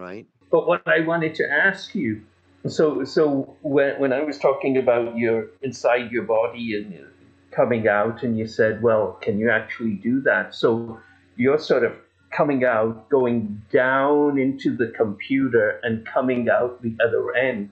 right? 0.00 0.26
But 0.50 0.66
what 0.66 0.82
I 0.86 1.00
wanted 1.00 1.34
to 1.36 1.48
ask 1.48 1.94
you, 1.94 2.22
so 2.66 3.04
so 3.04 3.56
when 3.62 4.00
when 4.00 4.12
I 4.12 4.22
was 4.22 4.38
talking 4.38 4.76
about 4.76 5.16
your 5.16 5.46
inside 5.62 6.10
your 6.10 6.24
body 6.24 6.76
and 6.76 7.06
coming 7.52 7.88
out, 7.88 8.22
and 8.22 8.38
you 8.38 8.46
said, 8.46 8.82
well, 8.82 9.18
can 9.22 9.38
you 9.38 9.50
actually 9.50 9.94
do 9.94 10.20
that? 10.22 10.54
So 10.54 10.98
you're 11.36 11.58
sort 11.58 11.84
of 11.84 11.92
coming 12.30 12.64
out, 12.64 13.08
going 13.08 13.60
down 13.72 14.38
into 14.38 14.76
the 14.76 14.92
computer, 14.96 15.80
and 15.82 16.06
coming 16.06 16.48
out 16.48 16.80
the 16.82 16.96
other 17.04 17.34
end, 17.34 17.70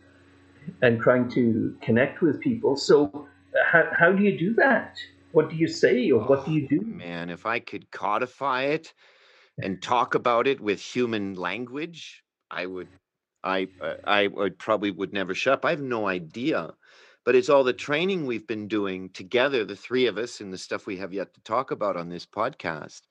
and 0.83 1.01
trying 1.01 1.29
to 1.31 1.77
connect 1.81 2.21
with 2.21 2.41
people. 2.41 2.77
So 2.77 3.29
how 3.73 3.85
how 3.99 4.13
do 4.13 4.23
you 4.23 4.39
do 4.39 4.55
that? 4.55 4.97
What 5.33 5.51
do 5.51 5.57
you 5.57 5.69
say, 5.69 6.11
or 6.11 6.23
what 6.25 6.47
do 6.47 6.53
you 6.53 6.67
do? 6.69 6.81
Man, 6.81 7.29
if 7.29 7.45
I 7.45 7.59
could 7.59 7.91
codify 7.91 8.63
it 8.63 8.95
and 9.63 9.83
talk 9.83 10.15
about 10.15 10.47
it 10.47 10.61
with 10.61 10.81
human 10.81 11.35
language, 11.35 12.23
I 12.51 12.67
would, 12.67 12.89
I, 13.45 13.69
uh, 13.81 13.95
I 14.05 14.29
would 14.29 14.59
probably 14.59 14.91
would 14.91 15.13
never 15.13 15.35
shut 15.35 15.55
up. 15.55 15.65
I 15.65 15.71
have 15.71 15.81
no 15.83 16.09
idea, 16.09 16.73
but 17.25 17.35
it's 17.37 17.49
all 17.51 17.65
the 17.65 17.73
training 17.73 18.27
we've 18.27 18.47
been 18.47 18.69
doing 18.69 19.11
together, 19.11 19.65
the 19.65 19.77
three 19.77 20.07
of 20.07 20.19
us, 20.19 20.41
and 20.41 20.53
the 20.53 20.59
stuff 20.59 20.87
we 20.87 20.97
have 20.99 21.13
yet 21.13 21.35
to 21.35 21.41
talk 21.43 21.71
about 21.71 21.97
on 21.97 22.09
this 22.09 22.27
podcast. 22.27 23.03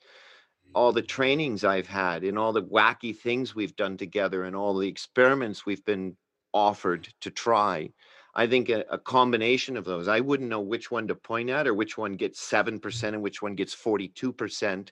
all 0.76 0.92
the 0.92 1.02
trainings 1.02 1.64
I've 1.64 1.88
had 1.88 2.24
and 2.24 2.38
all 2.38 2.54
the 2.54 2.64
wacky 2.64 3.16
things 3.18 3.56
we've 3.56 3.76
done 3.76 3.98
together 3.98 4.44
and 4.44 4.56
all 4.56 4.78
the 4.78 4.88
experiments 4.88 5.66
we've 5.66 5.84
been 5.86 6.16
offered 6.54 7.10
to 7.22 7.32
try. 7.32 7.90
I 8.36 8.48
think 8.48 8.70
a, 8.70 8.86
a 8.92 9.00
combination 9.00 9.78
of 9.78 9.86
those, 9.86 10.08
I 10.08 10.20
wouldn't 10.20 10.50
know 10.50 10.62
which 10.62 10.92
one 10.92 11.08
to 11.08 11.16
point 11.16 11.50
at 11.50 11.68
or 11.68 11.74
which 11.74 11.98
one 11.98 12.14
gets 12.14 12.40
7% 12.50 13.04
and 13.04 13.22
which 13.22 13.42
one 13.42 13.56
gets 13.56 13.76
42%. 13.76 14.90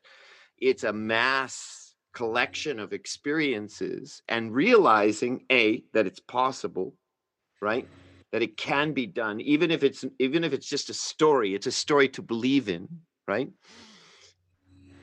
It's 0.58 0.84
a 0.84 0.94
mass 0.94 1.96
collection 2.14 2.80
of 2.80 2.94
experiences 2.94 4.22
and 4.28 4.54
realizing 4.54 5.44
A, 5.52 5.84
that 5.94 6.08
it's 6.08 6.20
possible, 6.20 6.96
right? 7.62 7.88
That 8.32 8.42
it 8.42 8.58
can 8.58 8.94
be 8.94 9.06
done, 9.06 9.42
even 9.42 9.72
if 9.72 9.84
it's 9.84 10.06
even 10.20 10.44
if 10.44 10.54
it's 10.54 10.68
just 10.68 10.90
a 10.90 10.94
story, 10.94 11.54
it's 11.54 11.68
a 11.68 11.72
story 11.72 12.10
to 12.10 12.22
believe 12.22 12.70
in, 12.70 12.88
right? 13.28 13.50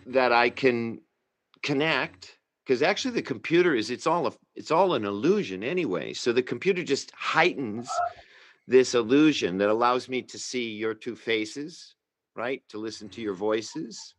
that 0.07 0.33
I 0.33 0.51
can 0.51 1.01
connect 1.63 2.39
because 2.65 2.83
actually 2.83 3.15
the 3.15 3.23
computer 3.23 3.75
is 3.75 3.91
it's 3.91 4.07
all 4.07 4.27
a, 4.27 4.33
it's 4.55 4.71
all 4.71 4.95
an 4.95 5.05
illusion 5.05 5.63
anyway. 5.63 6.13
So 6.13 6.33
the 6.33 6.43
computer 6.43 6.83
just 6.83 7.11
heightens 7.13 7.91
this 8.69 8.95
illusion 8.95 9.59
that 9.59 9.69
allows 9.69 10.09
me 10.09 10.23
to 10.23 10.39
see 10.39 10.71
your 10.71 10.95
two 10.95 11.17
faces, 11.17 11.95
right? 12.37 12.63
To 12.71 12.79
listen 12.79 13.09
to 13.11 13.21
your 13.21 13.35
voices 13.35 14.15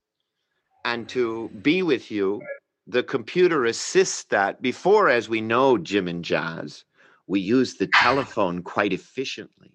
and 0.86 1.08
to 1.10 1.50
be 1.62 1.84
with 1.84 2.12
you. 2.12 2.42
The 2.88 3.04
computer 3.04 3.66
assists 3.66 4.26
that 4.26 4.62
before, 4.62 5.10
as 5.10 5.30
we 5.30 5.40
know, 5.40 5.78
Jim 5.78 6.08
and 6.08 6.24
Jazz, 6.24 6.84
we 7.28 7.40
use 7.40 7.76
the 7.76 7.88
telephone 7.88 8.62
quite 8.62 8.92
efficiently. 8.92 9.72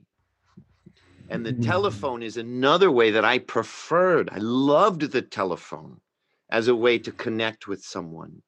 And 1.31 1.45
the 1.45 1.53
mm. 1.53 1.65
telephone 1.65 2.23
is 2.23 2.37
another 2.37 2.91
way 2.91 3.11
that 3.11 3.25
I 3.25 3.39
preferred. 3.39 4.29
I 4.31 4.39
loved 4.39 5.11
the 5.11 5.23
telephone 5.23 6.01
as 6.51 6.69
a 6.69 6.77
way 6.77 6.99
to 6.99 7.13
connect 7.13 7.67
with 7.67 7.83
someone. 7.83 8.43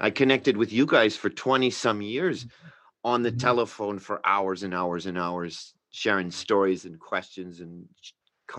I 0.00 0.10
connected 0.10 0.56
with 0.56 0.72
you 0.72 0.86
guys 0.86 1.16
for 1.16 1.30
20 1.30 1.70
some 1.70 2.00
years 2.02 2.46
on 3.04 3.22
the 3.22 3.30
mm-hmm. 3.30 3.38
telephone 3.38 3.98
for 3.98 4.20
hours 4.24 4.62
and 4.62 4.74
hours 4.74 5.06
and 5.06 5.18
hours, 5.18 5.74
sharing 5.90 6.30
stories 6.30 6.84
and 6.84 6.98
questions 6.98 7.60
and, 7.60 7.86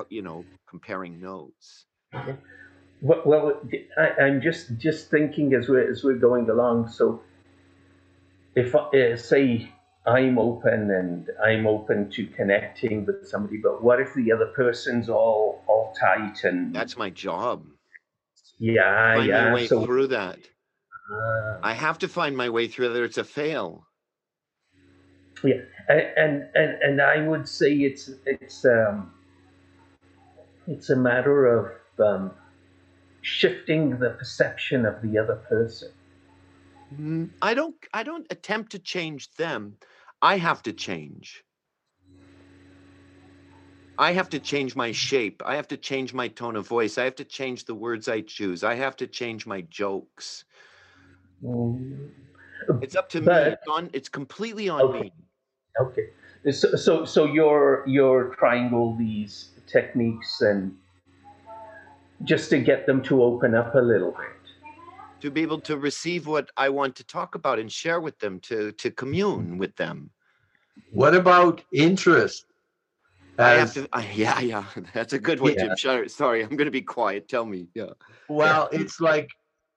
you 0.09 0.21
know, 0.21 0.45
comparing 0.69 1.19
notes. 1.19 1.85
Well, 3.01 3.21
well 3.25 3.61
I, 3.97 4.27
am 4.27 4.41
just 4.41 4.77
just 4.77 5.09
thinking 5.09 5.53
as 5.53 5.67
we're 5.67 5.89
as 5.89 6.03
we're 6.03 6.17
going 6.17 6.49
along. 6.49 6.89
So, 6.89 7.21
if 8.55 8.75
uh, 8.75 9.17
say 9.17 9.71
I'm 10.05 10.37
open 10.37 10.91
and 10.91 11.29
I'm 11.43 11.67
open 11.67 12.09
to 12.11 12.27
connecting 12.27 13.05
with 13.05 13.27
somebody, 13.27 13.57
but 13.57 13.83
what 13.83 13.99
if 13.99 14.13
the 14.13 14.31
other 14.31 14.47
person's 14.47 15.09
all 15.09 15.63
all 15.67 15.93
tight 15.99 16.43
and 16.43 16.73
that's 16.73 16.97
my 16.97 17.09
job. 17.09 17.65
Yeah, 18.59 18.83
I 18.83 19.15
find 19.15 19.27
yeah. 19.27 19.45
my 19.45 19.53
way 19.53 19.67
so, 19.67 19.85
through 19.85 20.07
that. 20.07 20.37
uh, 21.11 21.57
I 21.63 21.73
have 21.73 21.97
to 21.99 22.07
find 22.07 22.37
my 22.37 22.49
way 22.49 22.67
through 22.67 22.93
that. 22.93 23.03
It's 23.03 23.17
a 23.17 23.23
fail. 23.23 23.87
yeah, 25.43 25.61
and, 25.89 26.01
and 26.15 26.47
and 26.53 26.81
and 26.83 27.01
I 27.01 27.27
would 27.27 27.47
say 27.47 27.73
it's 27.73 28.11
it's 28.27 28.63
um 28.65 29.11
it's 30.67 30.89
a 30.91 30.95
matter 30.95 31.47
of 31.47 31.71
um, 31.99 32.31
shifting 33.21 33.97
the 33.99 34.11
perception 34.11 34.85
of 34.85 35.01
the 35.01 35.17
other 35.17 35.35
person. 35.35 35.91
Mm, 36.99 37.29
I 37.41 37.53
don't. 37.53 37.75
I 37.93 38.03
don't 38.03 38.27
attempt 38.29 38.71
to 38.73 38.79
change 38.79 39.31
them. 39.35 39.77
I 40.21 40.37
have 40.37 40.61
to 40.63 40.73
change. 40.73 41.43
I 43.97 44.13
have 44.13 44.29
to 44.29 44.39
change 44.39 44.75
my 44.75 44.91
shape. 44.91 45.41
I 45.45 45.55
have 45.55 45.67
to 45.69 45.77
change 45.77 46.13
my 46.13 46.27
tone 46.27 46.55
of 46.55 46.67
voice. 46.67 46.97
I 46.97 47.03
have 47.03 47.15
to 47.17 47.23
change 47.23 47.65
the 47.65 47.75
words 47.75 48.07
I 48.07 48.21
choose. 48.21 48.63
I 48.63 48.75
have 48.75 48.95
to 48.97 49.07
change 49.07 49.45
my 49.45 49.61
jokes. 49.61 50.43
Mm. 51.43 52.09
It's 52.81 52.95
up 52.95 53.09
to 53.09 53.21
But- 53.21 53.47
me. 53.47 53.53
It's 53.53 53.67
on. 53.67 53.89
It's 53.93 54.09
completely 54.09 54.69
on 54.69 54.81
Okay. 54.81 55.01
me. 55.01 55.13
Okay, 55.79 56.09
so 56.51 56.75
so 56.75 57.05
so 57.05 57.25
you're 57.25 57.83
you're 57.87 58.35
trying 58.35 58.73
all 58.73 58.95
these 58.97 59.51
techniques 59.67 60.41
and 60.41 60.75
just 62.23 62.49
to 62.51 62.59
get 62.59 62.85
them 62.85 63.01
to 63.03 63.23
open 63.23 63.55
up 63.55 63.75
a 63.75 63.79
little 63.79 64.11
bit. 64.11 64.27
To 65.21 65.29
be 65.31 65.41
able 65.41 65.61
to 65.61 65.77
receive 65.77 66.27
what 66.27 66.49
I 66.57 66.69
want 66.69 66.95
to 66.95 67.03
talk 67.03 67.35
about 67.35 67.59
and 67.59 67.71
share 67.71 68.01
with 68.01 68.17
them, 68.19 68.39
to 68.41 68.71
to 68.73 68.89
commune 68.91 69.57
with 69.57 69.75
them. 69.75 70.09
What 70.91 71.15
about 71.15 71.61
interest? 71.71 72.45
I 73.37 73.51
have 73.51 73.61
As- 73.69 73.73
to. 73.75 73.89
I, 73.93 74.09
yeah, 74.13 74.39
yeah. 74.39 74.63
That's 74.93 75.13
a 75.13 75.19
good 75.19 75.39
one, 75.39 75.53
Yeah. 75.53 75.67
Jim. 75.67 75.75
Shut 75.77 76.11
Sorry, 76.11 76.41
I'm 76.41 76.49
going 76.49 76.65
to 76.65 76.71
be 76.71 76.81
quiet. 76.81 77.27
Tell 77.27 77.45
me. 77.45 77.67
Yeah. 77.75 77.91
Well, 78.29 78.69
it's 78.71 78.99
like, 78.99 79.29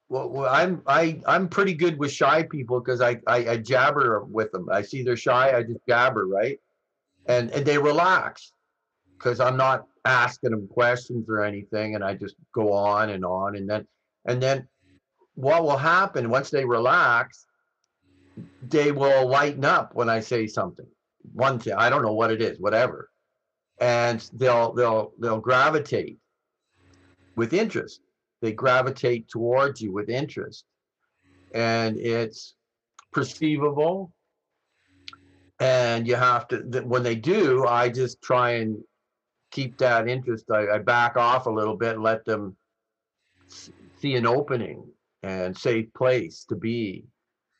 well, 0.08 0.28
well, 0.30 0.48
I'm 0.52 0.82
I 0.86 1.20
I'm 1.26 1.48
pretty 1.48 1.74
good 1.74 1.98
with 1.98 2.10
shy 2.12 2.42
people 2.44 2.80
because 2.80 3.00
I, 3.00 3.20
I 3.26 3.48
I 3.48 3.56
jabber 3.58 4.24
with 4.24 4.50
them. 4.52 4.68
I 4.70 4.82
see 4.82 5.02
they're 5.02 5.16
shy, 5.16 5.56
I 5.56 5.62
just 5.62 5.80
jabber, 5.88 6.26
right? 6.26 6.58
And 7.26 7.50
and 7.50 7.64
they 7.66 7.78
relax 7.78 8.52
because 9.18 9.40
I'm 9.40 9.56
not 9.56 9.86
asking 10.04 10.50
them 10.50 10.68
questions 10.68 11.28
or 11.28 11.42
anything, 11.42 11.94
and 11.94 12.04
I 12.04 12.14
just 12.14 12.36
go 12.54 12.72
on 12.72 13.10
and 13.10 13.24
on, 13.24 13.56
and 13.56 13.68
then 13.68 13.86
and 14.26 14.42
then 14.42 14.68
what 15.34 15.62
will 15.62 15.76
happen 15.76 16.30
once 16.30 16.50
they 16.50 16.64
relax? 16.64 17.46
They 18.68 18.92
will 18.92 19.28
lighten 19.28 19.64
up 19.64 19.94
when 19.94 20.08
I 20.08 20.20
say 20.20 20.46
something. 20.46 20.86
One 21.32 21.58
thing 21.58 21.74
I 21.74 21.90
don't 21.90 22.02
know 22.02 22.12
what 22.14 22.30
it 22.30 22.42
is, 22.42 22.58
whatever, 22.58 23.10
and 23.78 24.28
they'll 24.34 24.72
they'll 24.72 25.12
they'll 25.18 25.40
gravitate 25.40 26.18
with 27.36 27.52
interest 27.52 28.00
they 28.44 28.52
gravitate 28.52 29.26
towards 29.28 29.80
you 29.80 29.90
with 29.90 30.10
interest 30.10 30.64
and 31.54 31.96
it's 31.96 32.54
perceivable 33.10 34.12
and 35.60 36.06
you 36.06 36.14
have 36.14 36.46
to 36.48 36.58
when 36.84 37.02
they 37.02 37.14
do 37.14 37.66
i 37.66 37.88
just 37.88 38.20
try 38.22 38.50
and 38.50 38.76
keep 39.54 39.76
that 39.78 40.08
interest 40.08 40.50
i, 40.50 40.68
I 40.74 40.78
back 40.78 41.16
off 41.16 41.46
a 41.46 41.50
little 41.50 41.76
bit 41.76 42.00
let 42.00 42.24
them 42.24 42.56
see 43.48 44.14
an 44.14 44.26
opening 44.26 44.84
and 45.22 45.56
safe 45.56 45.92
place 45.94 46.44
to 46.48 46.56
be 46.56 47.04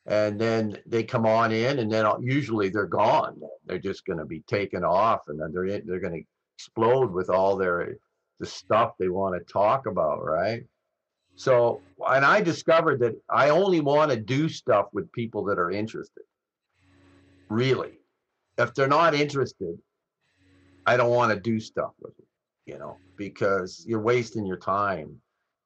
and 0.05 0.39
then 0.39 0.77
they 0.85 1.03
come 1.03 1.25
on 1.25 1.51
in 1.51 1.79
and 1.79 1.91
then 1.91 2.05
usually 2.21 2.69
they're 2.69 2.85
gone 2.85 3.39
they're 3.65 3.79
just 3.79 4.05
going 4.05 4.19
to 4.19 4.25
be 4.25 4.41
taken 4.41 4.83
off 4.83 5.21
and 5.27 5.39
then 5.39 5.51
they're 5.51 5.81
they're 5.81 5.99
going 5.99 6.13
to 6.13 6.23
explode 6.57 7.11
with 7.11 7.29
all 7.29 7.55
their 7.55 7.97
the 8.39 8.45
stuff 8.45 8.93
they 8.99 9.09
want 9.09 9.35
to 9.35 9.53
talk 9.53 9.87
about 9.87 10.23
right 10.23 10.63
so, 11.35 11.81
and 12.07 12.23
I 12.23 12.41
discovered 12.41 12.99
that 13.01 13.15
I 13.29 13.49
only 13.49 13.81
want 13.81 14.11
to 14.11 14.17
do 14.17 14.47
stuff 14.47 14.87
with 14.93 15.11
people 15.11 15.43
that 15.45 15.59
are 15.59 15.71
interested. 15.71 16.23
Really. 17.49 17.99
If 18.57 18.73
they're 18.73 18.87
not 18.87 19.13
interested, 19.13 19.77
I 20.85 20.97
don't 20.97 21.11
want 21.11 21.33
to 21.33 21.39
do 21.39 21.59
stuff 21.59 21.91
with 22.01 22.15
them, 22.17 22.25
you 22.65 22.77
know, 22.77 22.97
because 23.17 23.83
you're 23.87 24.01
wasting 24.01 24.45
your 24.45 24.57
time. 24.57 25.19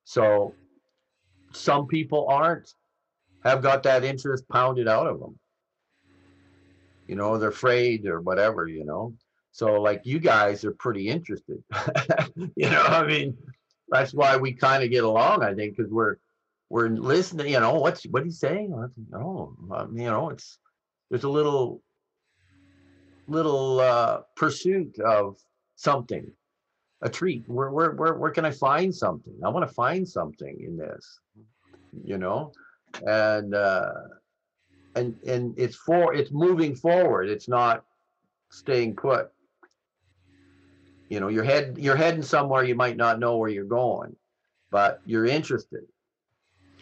So, 0.06 0.54
some 1.52 1.88
people 1.88 2.28
aren't, 2.30 2.74
have 3.44 3.62
got 3.62 3.84
that 3.84 4.04
interest 4.04 4.48
pounded 4.50 4.88
out 4.88 5.08
of 5.08 5.20
them. 5.20 5.38
You 7.08 7.16
know, 7.16 7.38
they're 7.38 7.50
afraid 7.50 8.06
or 8.06 8.22
whatever, 8.22 8.68
you 8.68 8.86
know. 8.86 9.14
So, 9.52 9.82
like, 9.82 10.02
you 10.06 10.20
guys 10.20 10.64
are 10.64 10.72
pretty 10.74 11.10
interested. 11.10 11.64
you 12.36 12.70
know, 12.70 12.84
I 12.84 13.06
mean, 13.06 13.36
that's 13.90 14.14
why 14.14 14.38
we 14.38 14.54
kind 14.54 14.84
of 14.84 14.90
get 14.90 15.04
along 15.04 15.44
i 15.44 15.54
think 15.54 15.76
because 15.76 15.92
we're 15.92 16.16
we're 16.70 16.90
listening 16.90 17.52
you 17.52 17.60
know 17.60 17.74
what's 17.74 18.04
what 18.04 18.24
he's 18.24 18.40
saying 18.40 18.74
oh 19.14 19.56
you 19.94 20.06
know 20.06 20.30
it's 20.30 20.60
there's 21.10 21.24
a 21.24 21.30
little 21.30 21.82
little 23.30 23.80
uh 23.80 24.22
pursuit 24.36 25.00
of 25.00 25.38
something 25.76 26.32
a 27.02 27.10
treat. 27.10 27.44
Where 27.48 27.72
where 27.72 27.92
where, 27.92 28.14
where 28.16 28.32
can 28.32 28.46
i 28.46 28.52
find 28.52 28.94
something? 28.94 29.34
I 29.46 29.50
want 29.50 29.68
to 29.68 29.74
find 29.74 30.08
something 30.08 30.60
in 30.62 30.78
this 30.78 31.20
you 32.04 32.18
know? 32.18 32.52
And 33.06 33.54
uh 33.54 33.94
and 34.96 35.16
and 35.26 35.54
it's 35.58 35.76
for 35.76 36.14
it's 36.14 36.32
moving 36.32 36.76
forward. 36.76 37.30
It's 37.30 37.48
not 37.48 37.86
staying 38.52 38.96
put. 38.96 39.30
You 41.10 41.20
know 41.20 41.28
you're 41.28 41.44
head 41.44 41.78
you're 41.78 41.96
heading 41.96 42.22
somewhere 42.22 42.64
you 42.64 42.76
might 42.76 42.98
not 42.98 43.20
know 43.20 43.38
where 43.38 43.50
you're 43.50 43.66
going 43.66 44.16
but 44.72 45.02
you're 45.06 45.26
interested. 45.26 45.84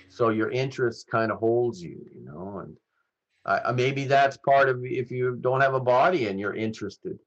So 0.10 0.30
your 0.30 0.52
interest 0.52 1.08
kind 1.10 1.32
of 1.32 1.38
holds 1.40 1.82
you 1.82 2.06
you 2.14 2.26
know 2.26 2.60
and 2.60 2.76
I, 3.48 3.60
I- 3.60 3.72
maybe 3.72 4.06
that's 4.06 4.38
part 4.38 4.70
of 4.70 4.84
if 4.84 5.10
you 5.10 5.36
don't 5.40 5.62
have 5.62 5.74
a 5.74 5.80
body 5.80 6.28
and 6.28 6.40
you're 6.40 6.54
interested 6.56 7.18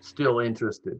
still 0.00 0.40
interested 0.40 0.98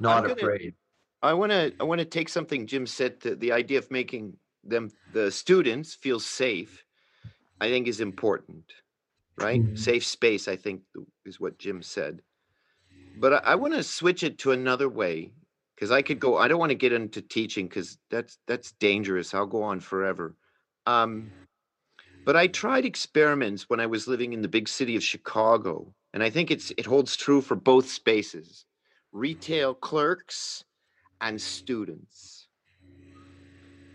not 0.00 0.22
gonna- 0.22 0.32
afraid 0.34 0.74
I 1.22 1.34
want 1.34 1.52
to 1.52 1.74
I 1.80 1.84
want 1.84 1.98
to 2.00 2.04
take 2.04 2.28
something 2.28 2.66
Jim 2.66 2.86
said 2.86 3.20
the, 3.20 3.34
the 3.36 3.52
idea 3.52 3.78
of 3.78 3.90
making 3.90 4.36
them 4.64 4.90
the 5.10 5.30
students 5.30 5.94
feel 5.94 6.20
safe 6.20 6.84
I 7.60 7.68
think 7.68 7.88
is 7.88 8.00
important 8.00 8.64
right 9.38 9.62
Mhm. 9.62 9.78
safe 9.78 10.04
space 10.04 10.48
I 10.48 10.56
think 10.56 10.82
is 11.24 11.40
what 11.40 11.58
Jim 11.58 11.82
said 11.82 12.22
but 13.16 13.32
I, 13.34 13.52
I 13.52 13.54
want 13.56 13.74
to 13.74 13.82
switch 13.82 14.22
it 14.22 14.38
to 14.38 14.52
another 14.52 14.88
way 14.88 15.32
because 15.74 15.90
I 15.90 16.02
could 16.02 16.20
go. 16.20 16.36
I 16.38 16.46
don't 16.46 16.60
want 16.60 16.70
to 16.70 16.76
get 16.76 16.92
into 16.92 17.20
teaching 17.22 17.66
because 17.66 17.98
that's 18.10 18.38
that's 18.46 18.72
dangerous. 18.72 19.34
I'll 19.34 19.46
go 19.46 19.62
on 19.62 19.80
forever. 19.80 20.36
Um, 20.90 21.32
but 22.26 22.36
I 22.36 22.46
tried 22.48 22.84
experiments 22.84 23.68
when 23.68 23.80
I 23.80 23.86
was 23.86 24.08
living 24.08 24.32
in 24.32 24.42
the 24.42 24.48
big 24.48 24.68
city 24.68 24.96
of 24.96 25.04
Chicago, 25.04 25.94
and 26.12 26.22
I 26.22 26.30
think 26.30 26.50
it's 26.50 26.72
it 26.78 26.86
holds 26.86 27.16
true 27.16 27.40
for 27.42 27.56
both 27.56 27.88
spaces: 27.90 28.66
retail 29.12 29.74
clerks 29.74 30.64
and 31.20 31.40
students. 31.40 32.48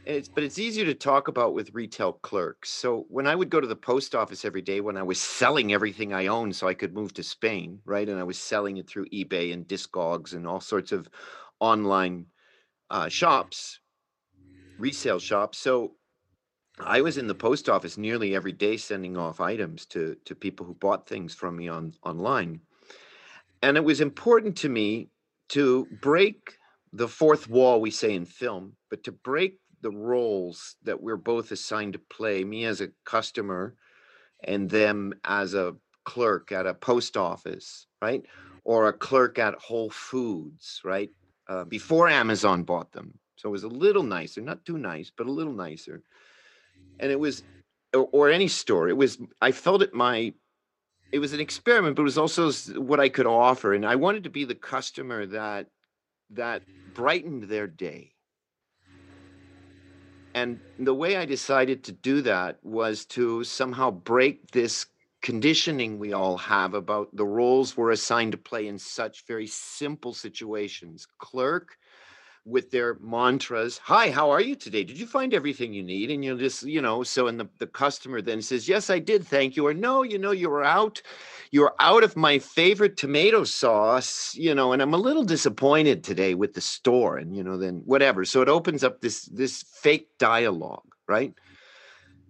It's, 0.05 0.29
but 0.29 0.43
it's 0.43 0.60
easier 0.60 0.86
to 0.86 0.93
talk 0.93 1.27
about 1.27 1.55
with 1.55 1.73
retail 1.73 2.13
clerks. 2.13 2.69
So 2.69 3.05
when 3.10 3.25
I 3.25 3.34
would 3.36 3.49
go 3.49 3.60
to 3.60 3.65
the 3.67 3.75
post 3.75 4.13
office 4.13 4.45
every 4.45 4.62
day, 4.62 4.79
when 4.79 4.97
I 4.97 5.03
was 5.03 5.19
selling 5.19 5.73
everything 5.73 6.13
I 6.13 6.27
owned 6.27 6.55
so 6.55 6.67
I 6.67 6.75
could 6.75 6.93
move 6.93 7.13
to 7.15 7.23
Spain, 7.23 7.79
right, 7.86 8.08
and 8.08 8.19
I 8.19 8.23
was 8.23 8.38
selling 8.38 8.77
it 8.77 8.88
through 8.88 9.08
eBay 9.10 9.51
and 9.51 9.67
Discogs 9.67 10.34
and 10.34 10.45
all 10.47 10.60
sorts 10.62 10.91
of 10.91 11.10
online 11.60 12.27
uh, 12.91 13.10
shops, 13.10 13.79
resale 14.77 15.19
shops. 15.19 15.58
So 15.60 15.95
I 16.79 17.01
was 17.01 17.17
in 17.17 17.27
the 17.27 17.35
post 17.35 17.69
office 17.69 17.97
nearly 17.97 18.35
every 18.35 18.51
day 18.51 18.77
sending 18.77 19.15
off 19.17 19.39
items 19.39 19.85
to 19.88 20.15
to 20.25 20.35
people 20.35 20.65
who 20.65 20.73
bought 20.73 21.07
things 21.07 21.33
from 21.33 21.55
me 21.55 21.67
on 21.67 21.93
online. 22.03 22.61
And 23.61 23.77
it 23.77 23.83
was 23.83 24.01
important 24.01 24.57
to 24.57 24.69
me 24.69 25.09
to 25.49 25.88
break 26.01 26.57
the 26.91 27.07
fourth 27.07 27.49
wall 27.49 27.81
we 27.81 27.91
say 27.91 28.13
in 28.13 28.25
film, 28.25 28.75
but 28.89 29.03
to 29.03 29.11
break 29.11 29.59
the 29.81 29.91
roles 29.91 30.75
that 30.83 31.01
we're 31.01 31.17
both 31.17 31.51
assigned 31.51 31.93
to 31.93 31.99
play, 31.99 32.43
me 32.43 32.65
as 32.65 32.81
a 32.81 32.89
customer 33.05 33.75
and 34.43 34.69
them 34.69 35.13
as 35.23 35.53
a 35.53 35.75
clerk 36.03 36.51
at 36.51 36.67
a 36.67 36.73
post 36.73 37.17
office, 37.17 37.88
right? 38.01 38.23
Or 38.63 38.88
a 38.88 38.93
clerk 38.93 39.39
at 39.39 39.55
Whole 39.55 39.89
Foods, 39.89 40.81
right? 40.83 41.09
Uh, 41.47 41.63
before 41.65 42.07
Amazon 42.07 42.63
bought 42.63 42.91
them. 42.91 43.17
So 43.35 43.49
it 43.49 43.51
was 43.51 43.63
a 43.63 43.67
little 43.67 44.03
nicer, 44.03 44.41
not 44.41 44.65
too 44.65 44.77
nice, 44.77 45.11
but 45.15 45.27
a 45.27 45.31
little 45.31 45.53
nicer. 45.53 46.01
And 46.99 47.12
it 47.12 47.19
was, 47.19 47.43
or, 47.93 48.08
or 48.12 48.29
any 48.29 48.47
store, 48.47 48.89
it 48.89 48.97
was, 48.97 49.17
I 49.41 49.51
felt 49.51 49.81
it 49.81 49.93
my, 49.93 50.34
it 51.12 51.19
was 51.19 51.34
an 51.34 51.39
experiment, 51.39 51.95
but 51.95 52.03
it 52.03 52.05
was 52.05 52.17
also 52.17 52.51
what 52.79 52.99
I 52.99 53.10
could 53.10 53.27
offer. 53.27 53.73
And 53.73 53.86
I 53.86 53.95
wanted 53.95 54.23
to 54.23 54.29
be 54.29 54.45
the 54.45 54.55
customer 54.55 55.25
that, 55.27 55.67
that 56.31 56.63
brightened 56.93 57.43
their 57.43 57.67
day. 57.67 58.12
And 60.34 60.60
the 60.77 60.93
way 60.93 61.15
I 61.15 61.25
decided 61.25 61.86
to 61.86 61.93
do 61.93 62.21
that 62.23 62.60
was 62.62 63.05
to 63.05 63.45
somehow 63.45 63.91
break 63.91 64.51
this 64.51 64.88
conditioning 65.21 65.97
we 65.97 66.13
all 66.13 66.38
have 66.38 66.73
about 66.73 67.15
the 67.15 67.25
roles 67.25 67.75
we're 67.75 67.91
assigned 67.91 68.34
to 68.34 68.38
play 68.38 68.67
in 68.67 68.77
such 68.77 69.25
very 69.25 69.47
simple 69.47 70.13
situations. 70.13 71.08
Clerk 71.17 71.77
with 72.45 72.69
their 72.69 72.97
mantras, 73.01 73.79
Hi, 73.84 74.12
how 74.12 74.29
are 74.29 74.41
you 74.41 74.55
today? 74.55 74.84
Did 74.84 74.99
you 74.99 75.08
find 75.08 75.34
everything 75.34 75.73
you 75.73 75.84
need? 75.84 76.12
And 76.12 76.23
you'll 76.23 76.38
just, 76.38 76.63
you 76.63 76.81
know, 76.81 77.03
so 77.03 77.27
and 77.27 77.39
the, 77.39 77.49
the 77.60 77.67
customer 77.67 78.21
then 78.21 78.41
says, 78.41 78.69
Yes, 78.69 78.89
I 78.89 78.99
did, 78.99 79.25
thank 79.25 79.55
you. 79.55 79.65
Or 79.65 79.73
no, 79.73 80.03
you 80.03 80.19
know, 80.19 80.31
you 80.31 80.49
were 80.49 80.63
out, 80.63 81.01
you 81.51 81.62
were 81.62 81.75
out 81.79 82.03
of 82.03 82.15
my 82.15 82.38
favorite 82.39 82.97
tomato 82.97 83.43
sauce, 83.43 84.36
you 84.36 84.53
know, 84.53 84.73
and 84.73 84.81
I'm 84.81 84.93
a 84.93 84.97
little 84.97 85.23
disappointed 85.23 86.03
today 86.03 86.36
with 86.36 86.53
the 86.53 86.62
store. 86.62 87.17
And, 87.17 87.36
you 87.36 87.43
know, 87.43 87.58
then 87.58 87.81
whatever. 87.86 88.23
So 88.25 88.41
it 88.41 88.49
opens 88.49 88.84
up 88.84 89.01
this 89.01 89.25
this 89.25 89.63
fake 89.81 90.10
dialogue, 90.19 90.95
right? 91.08 91.34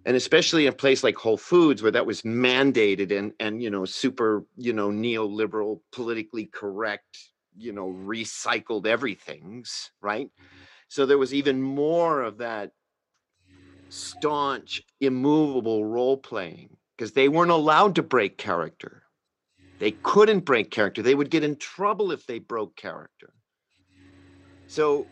and 0.06 0.14
especially 0.16 0.66
in 0.66 0.72
a 0.72 0.76
place 0.76 1.02
like 1.02 1.16
Whole 1.16 1.36
Foods 1.36 1.82
where 1.82 1.90
that 1.90 2.06
was 2.06 2.22
mandated 2.22 3.10
and 3.10 3.32
and 3.40 3.60
you 3.60 3.68
know 3.68 3.84
super 3.84 4.46
you 4.56 4.72
know 4.72 4.88
neoliberal 4.88 5.80
politically 5.92 6.46
correct 6.46 7.18
you 7.56 7.72
know 7.72 7.88
recycled 7.88 8.86
everything's 8.86 9.90
right? 10.00 10.26
Mm-hmm. 10.26 10.62
So 10.88 11.06
there 11.06 11.18
was 11.18 11.34
even 11.34 11.62
more 11.62 12.22
of 12.22 12.38
that 12.38 12.72
staunch 13.88 14.82
immovable 15.00 15.84
role 15.84 16.16
playing 16.16 16.76
because 16.96 17.12
they 17.12 17.28
weren't 17.28 17.50
allowed 17.50 17.96
to 17.96 18.02
break 18.02 18.38
character. 18.38 19.02
They 19.78 19.92
couldn't 20.02 20.40
break 20.40 20.70
character. 20.70 21.02
They 21.02 21.14
would 21.14 21.30
get 21.30 21.44
in 21.44 21.56
trouble 21.56 22.12
if 22.12 22.26
they 22.26 22.38
broke 22.38 22.76
character. 22.76 23.32
So 24.66 25.06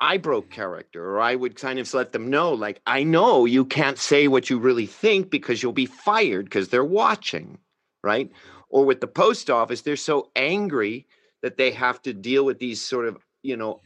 I 0.00 0.16
broke 0.16 0.50
character, 0.50 1.10
or 1.10 1.20
I 1.20 1.34
would 1.34 1.56
kind 1.56 1.78
of 1.78 1.92
let 1.94 2.12
them 2.12 2.28
know, 2.28 2.52
like, 2.52 2.80
I 2.86 3.02
know 3.02 3.44
you 3.44 3.64
can't 3.64 3.98
say 3.98 4.28
what 4.28 4.50
you 4.50 4.58
really 4.58 4.86
think 4.86 5.30
because 5.30 5.62
you'll 5.62 5.72
be 5.72 5.86
fired 5.86 6.46
because 6.46 6.68
they're 6.68 6.84
watching, 6.84 7.58
right? 8.02 8.28
Mm-hmm. 8.28 8.60
Or 8.68 8.84
with 8.84 9.00
the 9.00 9.06
post 9.06 9.48
office, 9.48 9.82
they're 9.82 9.96
so 9.96 10.30
angry 10.34 11.06
that 11.46 11.56
they 11.56 11.70
have 11.70 12.02
to 12.02 12.12
deal 12.12 12.44
with 12.44 12.58
these 12.58 12.82
sort 12.82 13.06
of, 13.06 13.24
you 13.44 13.56
know, 13.56 13.80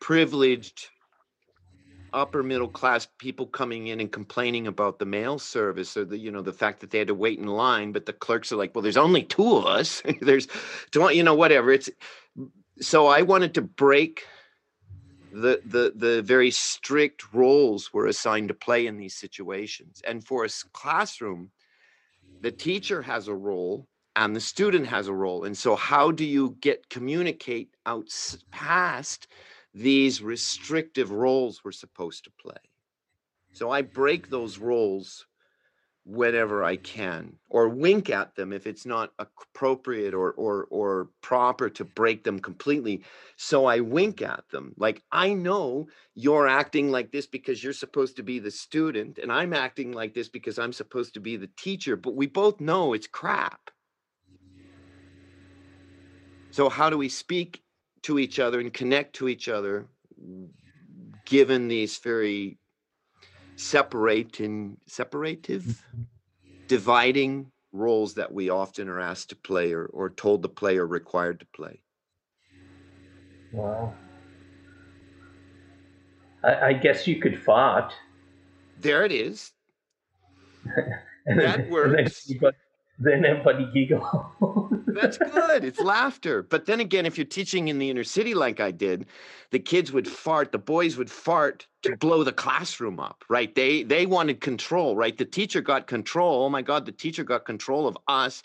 privileged 0.00 0.88
upper 2.14 2.42
middle 2.42 2.68
class 2.68 3.06
people 3.18 3.46
coming 3.46 3.88
in 3.88 4.00
and 4.00 4.10
complaining 4.10 4.66
about 4.66 4.98
the 4.98 5.04
mail 5.04 5.38
service 5.38 5.94
or 5.94 6.06
the 6.06 6.16
you 6.16 6.30
know 6.30 6.40
the 6.40 6.54
fact 6.54 6.80
that 6.80 6.90
they 6.90 6.96
had 6.96 7.08
to 7.08 7.14
wait 7.14 7.38
in 7.38 7.46
line 7.46 7.92
but 7.92 8.06
the 8.06 8.14
clerks 8.14 8.50
are 8.50 8.56
like 8.56 8.74
well 8.74 8.80
there's 8.80 8.96
only 8.96 9.22
two 9.22 9.56
of 9.56 9.66
us. 9.66 10.02
There's 10.22 10.48
you 10.94 11.22
know 11.22 11.34
whatever. 11.34 11.70
It's 11.70 11.90
so 12.80 13.08
i 13.08 13.20
wanted 13.20 13.52
to 13.54 13.62
break 13.62 14.24
the 15.32 15.60
the 15.66 15.92
the 15.94 16.22
very 16.22 16.50
strict 16.50 17.34
roles 17.34 17.92
we're 17.92 18.06
assigned 18.06 18.48
to 18.48 18.54
play 18.54 18.86
in 18.86 18.96
these 18.96 19.16
situations. 19.16 20.00
And 20.06 20.24
for 20.24 20.46
a 20.46 20.48
classroom 20.72 21.50
the 22.40 22.52
teacher 22.52 23.02
has 23.02 23.28
a 23.28 23.34
role 23.34 23.86
and 24.16 24.34
the 24.34 24.40
student 24.40 24.86
has 24.86 25.08
a 25.08 25.12
role 25.12 25.44
and 25.44 25.56
so 25.56 25.76
how 25.76 26.10
do 26.10 26.24
you 26.24 26.56
get 26.60 26.88
communicate 26.88 27.74
out 27.86 28.08
past 28.50 29.28
these 29.74 30.22
restrictive 30.22 31.10
roles 31.10 31.62
we're 31.64 31.72
supposed 31.72 32.24
to 32.24 32.30
play 32.40 32.62
so 33.52 33.70
i 33.70 33.82
break 33.82 34.30
those 34.30 34.58
roles 34.58 35.26
whenever 36.06 36.62
I 36.62 36.76
can, 36.76 37.36
or 37.48 37.68
wink 37.68 38.10
at 38.10 38.34
them 38.34 38.52
if 38.52 38.66
it's 38.66 38.84
not 38.84 39.12
appropriate 39.18 40.12
or 40.12 40.32
or 40.32 40.66
or 40.70 41.08
proper 41.22 41.70
to 41.70 41.84
break 41.84 42.24
them 42.24 42.38
completely. 42.38 43.02
So 43.36 43.64
I 43.66 43.80
wink 43.80 44.20
at 44.22 44.44
them. 44.50 44.74
Like 44.76 45.02
I 45.10 45.32
know 45.32 45.88
you're 46.14 46.46
acting 46.46 46.90
like 46.90 47.10
this 47.10 47.26
because 47.26 47.64
you're 47.64 47.72
supposed 47.72 48.16
to 48.16 48.22
be 48.22 48.38
the 48.38 48.50
student, 48.50 49.18
and 49.18 49.32
I'm 49.32 49.54
acting 49.54 49.92
like 49.92 50.14
this 50.14 50.28
because 50.28 50.58
I'm 50.58 50.72
supposed 50.72 51.14
to 51.14 51.20
be 51.20 51.36
the 51.36 51.50
teacher, 51.56 51.96
but 51.96 52.14
we 52.14 52.26
both 52.26 52.60
know 52.60 52.92
it's 52.92 53.06
crap. 53.06 53.70
So 56.54 56.68
how 56.68 56.88
do 56.88 56.96
we 56.96 57.08
speak 57.08 57.64
to 58.02 58.16
each 58.16 58.38
other 58.38 58.60
and 58.60 58.72
connect 58.72 59.16
to 59.16 59.28
each 59.28 59.48
other 59.48 59.88
given 61.24 61.66
these 61.66 61.98
very 61.98 62.58
separating 63.56 64.76
separative 64.86 65.62
mm-hmm. 65.62 66.02
dividing 66.68 67.50
roles 67.72 68.14
that 68.14 68.32
we 68.32 68.50
often 68.50 68.88
are 68.88 69.00
asked 69.00 69.30
to 69.30 69.36
play 69.36 69.72
or, 69.72 69.86
or 69.86 70.10
told 70.10 70.44
to 70.44 70.48
play 70.48 70.78
or 70.78 70.86
required 70.86 71.40
to 71.40 71.46
play? 71.46 71.82
Wow 73.52 73.92
i, 76.44 76.68
I 76.68 76.72
guess 76.74 77.08
you 77.08 77.20
could 77.20 77.42
fart. 77.42 77.92
There 78.78 79.04
it 79.04 79.10
is. 79.10 79.50
That 81.26 81.70
works 81.70 82.30
then 82.98 83.24
everybody 83.24 83.68
giggle. 83.74 84.70
That's 84.86 85.18
good. 85.18 85.64
It's 85.64 85.80
laughter. 85.80 86.42
But 86.42 86.66
then 86.66 86.80
again, 86.80 87.06
if 87.06 87.18
you're 87.18 87.24
teaching 87.24 87.68
in 87.68 87.78
the 87.78 87.90
inner 87.90 88.04
city 88.04 88.34
like 88.34 88.60
I 88.60 88.70
did, 88.70 89.06
the 89.50 89.58
kids 89.58 89.92
would 89.92 90.06
fart, 90.06 90.52
the 90.52 90.58
boys 90.58 90.96
would 90.96 91.10
fart 91.10 91.66
to 91.82 91.96
blow 91.96 92.22
the 92.22 92.32
classroom 92.32 93.00
up, 93.00 93.24
right? 93.28 93.54
They 93.54 93.82
they 93.82 94.06
wanted 94.06 94.40
control, 94.40 94.96
right? 94.96 95.16
The 95.16 95.24
teacher 95.24 95.60
got 95.60 95.86
control. 95.86 96.44
Oh 96.44 96.48
my 96.48 96.62
God, 96.62 96.86
the 96.86 96.92
teacher 96.92 97.24
got 97.24 97.44
control 97.44 97.88
of 97.88 97.98
us 98.06 98.42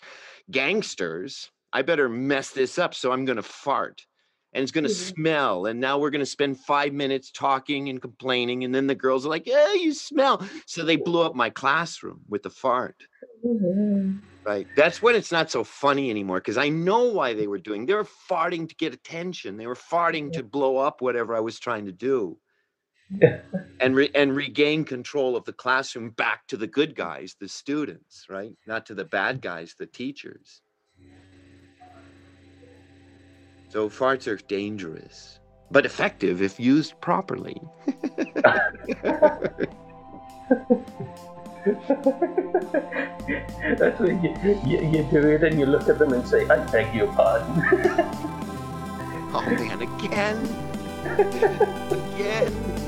gangsters. 0.50 1.50
I 1.72 1.82
better 1.82 2.08
mess 2.08 2.50
this 2.50 2.78
up, 2.78 2.94
so 2.94 3.12
I'm 3.12 3.24
gonna 3.24 3.42
fart. 3.42 4.04
And 4.52 4.64
it's 4.64 4.72
gonna 4.72 4.88
mm-hmm. 4.88 5.14
smell. 5.14 5.66
And 5.66 5.78
now 5.78 5.98
we're 5.98 6.10
gonna 6.10 6.26
spend 6.26 6.58
five 6.58 6.92
minutes 6.92 7.30
talking 7.30 7.88
and 7.88 8.02
complaining. 8.02 8.64
And 8.64 8.74
then 8.74 8.88
the 8.88 8.96
girls 8.96 9.24
are 9.24 9.28
like, 9.28 9.46
Yeah, 9.46 9.74
you 9.74 9.94
smell. 9.94 10.44
So 10.66 10.84
they 10.84 10.96
blew 10.96 11.22
up 11.22 11.36
my 11.36 11.50
classroom 11.50 12.22
with 12.28 12.42
the 12.42 12.50
fart. 12.50 12.96
Mm-hmm. 13.46 14.18
Right. 14.50 14.66
That's 14.74 15.00
when 15.00 15.14
it's 15.14 15.30
not 15.30 15.48
so 15.48 15.62
funny 15.62 16.10
anymore 16.10 16.40
because 16.40 16.58
I 16.58 16.70
know 16.70 17.04
why 17.04 17.34
they 17.34 17.46
were 17.46 17.60
doing. 17.60 17.86
They 17.86 17.94
were 17.94 18.08
farting 18.28 18.68
to 18.68 18.74
get 18.74 18.92
attention. 18.92 19.56
They 19.56 19.68
were 19.68 19.76
farting 19.76 20.32
to 20.32 20.42
blow 20.42 20.76
up 20.76 21.00
whatever 21.00 21.36
I 21.36 21.40
was 21.40 21.60
trying 21.60 21.86
to 21.86 21.92
do. 21.92 22.36
and 23.80 23.94
re- 23.94 24.10
and 24.12 24.34
regain 24.34 24.84
control 24.84 25.36
of 25.36 25.44
the 25.44 25.52
classroom 25.52 26.10
back 26.10 26.48
to 26.48 26.56
the 26.56 26.66
good 26.66 26.96
guys, 26.96 27.36
the 27.38 27.46
students, 27.46 28.26
right? 28.28 28.52
Not 28.66 28.86
to 28.86 28.96
the 28.96 29.04
bad 29.04 29.40
guys, 29.40 29.76
the 29.78 29.86
teachers. 29.86 30.62
So 33.68 33.88
farts 33.88 34.26
are 34.26 34.40
dangerous, 34.48 35.38
but 35.70 35.86
effective 35.86 36.42
if 36.42 36.58
used 36.58 37.00
properly. 37.00 37.62
That's 43.78 44.00
when 44.00 44.22
you, 44.22 44.34
you, 44.64 44.80
you 44.88 45.02
do 45.10 45.28
it 45.28 45.42
and 45.44 45.58
you 45.58 45.66
look 45.66 45.88
at 45.88 45.98
them 45.98 46.12
and 46.12 46.26
say, 46.26 46.48
I 46.48 46.56
beg 46.70 46.94
your 46.94 47.12
pardon. 47.12 47.48
Oh 49.32 49.42
man, 49.46 49.82
again? 49.82 50.38
again? 52.14 52.79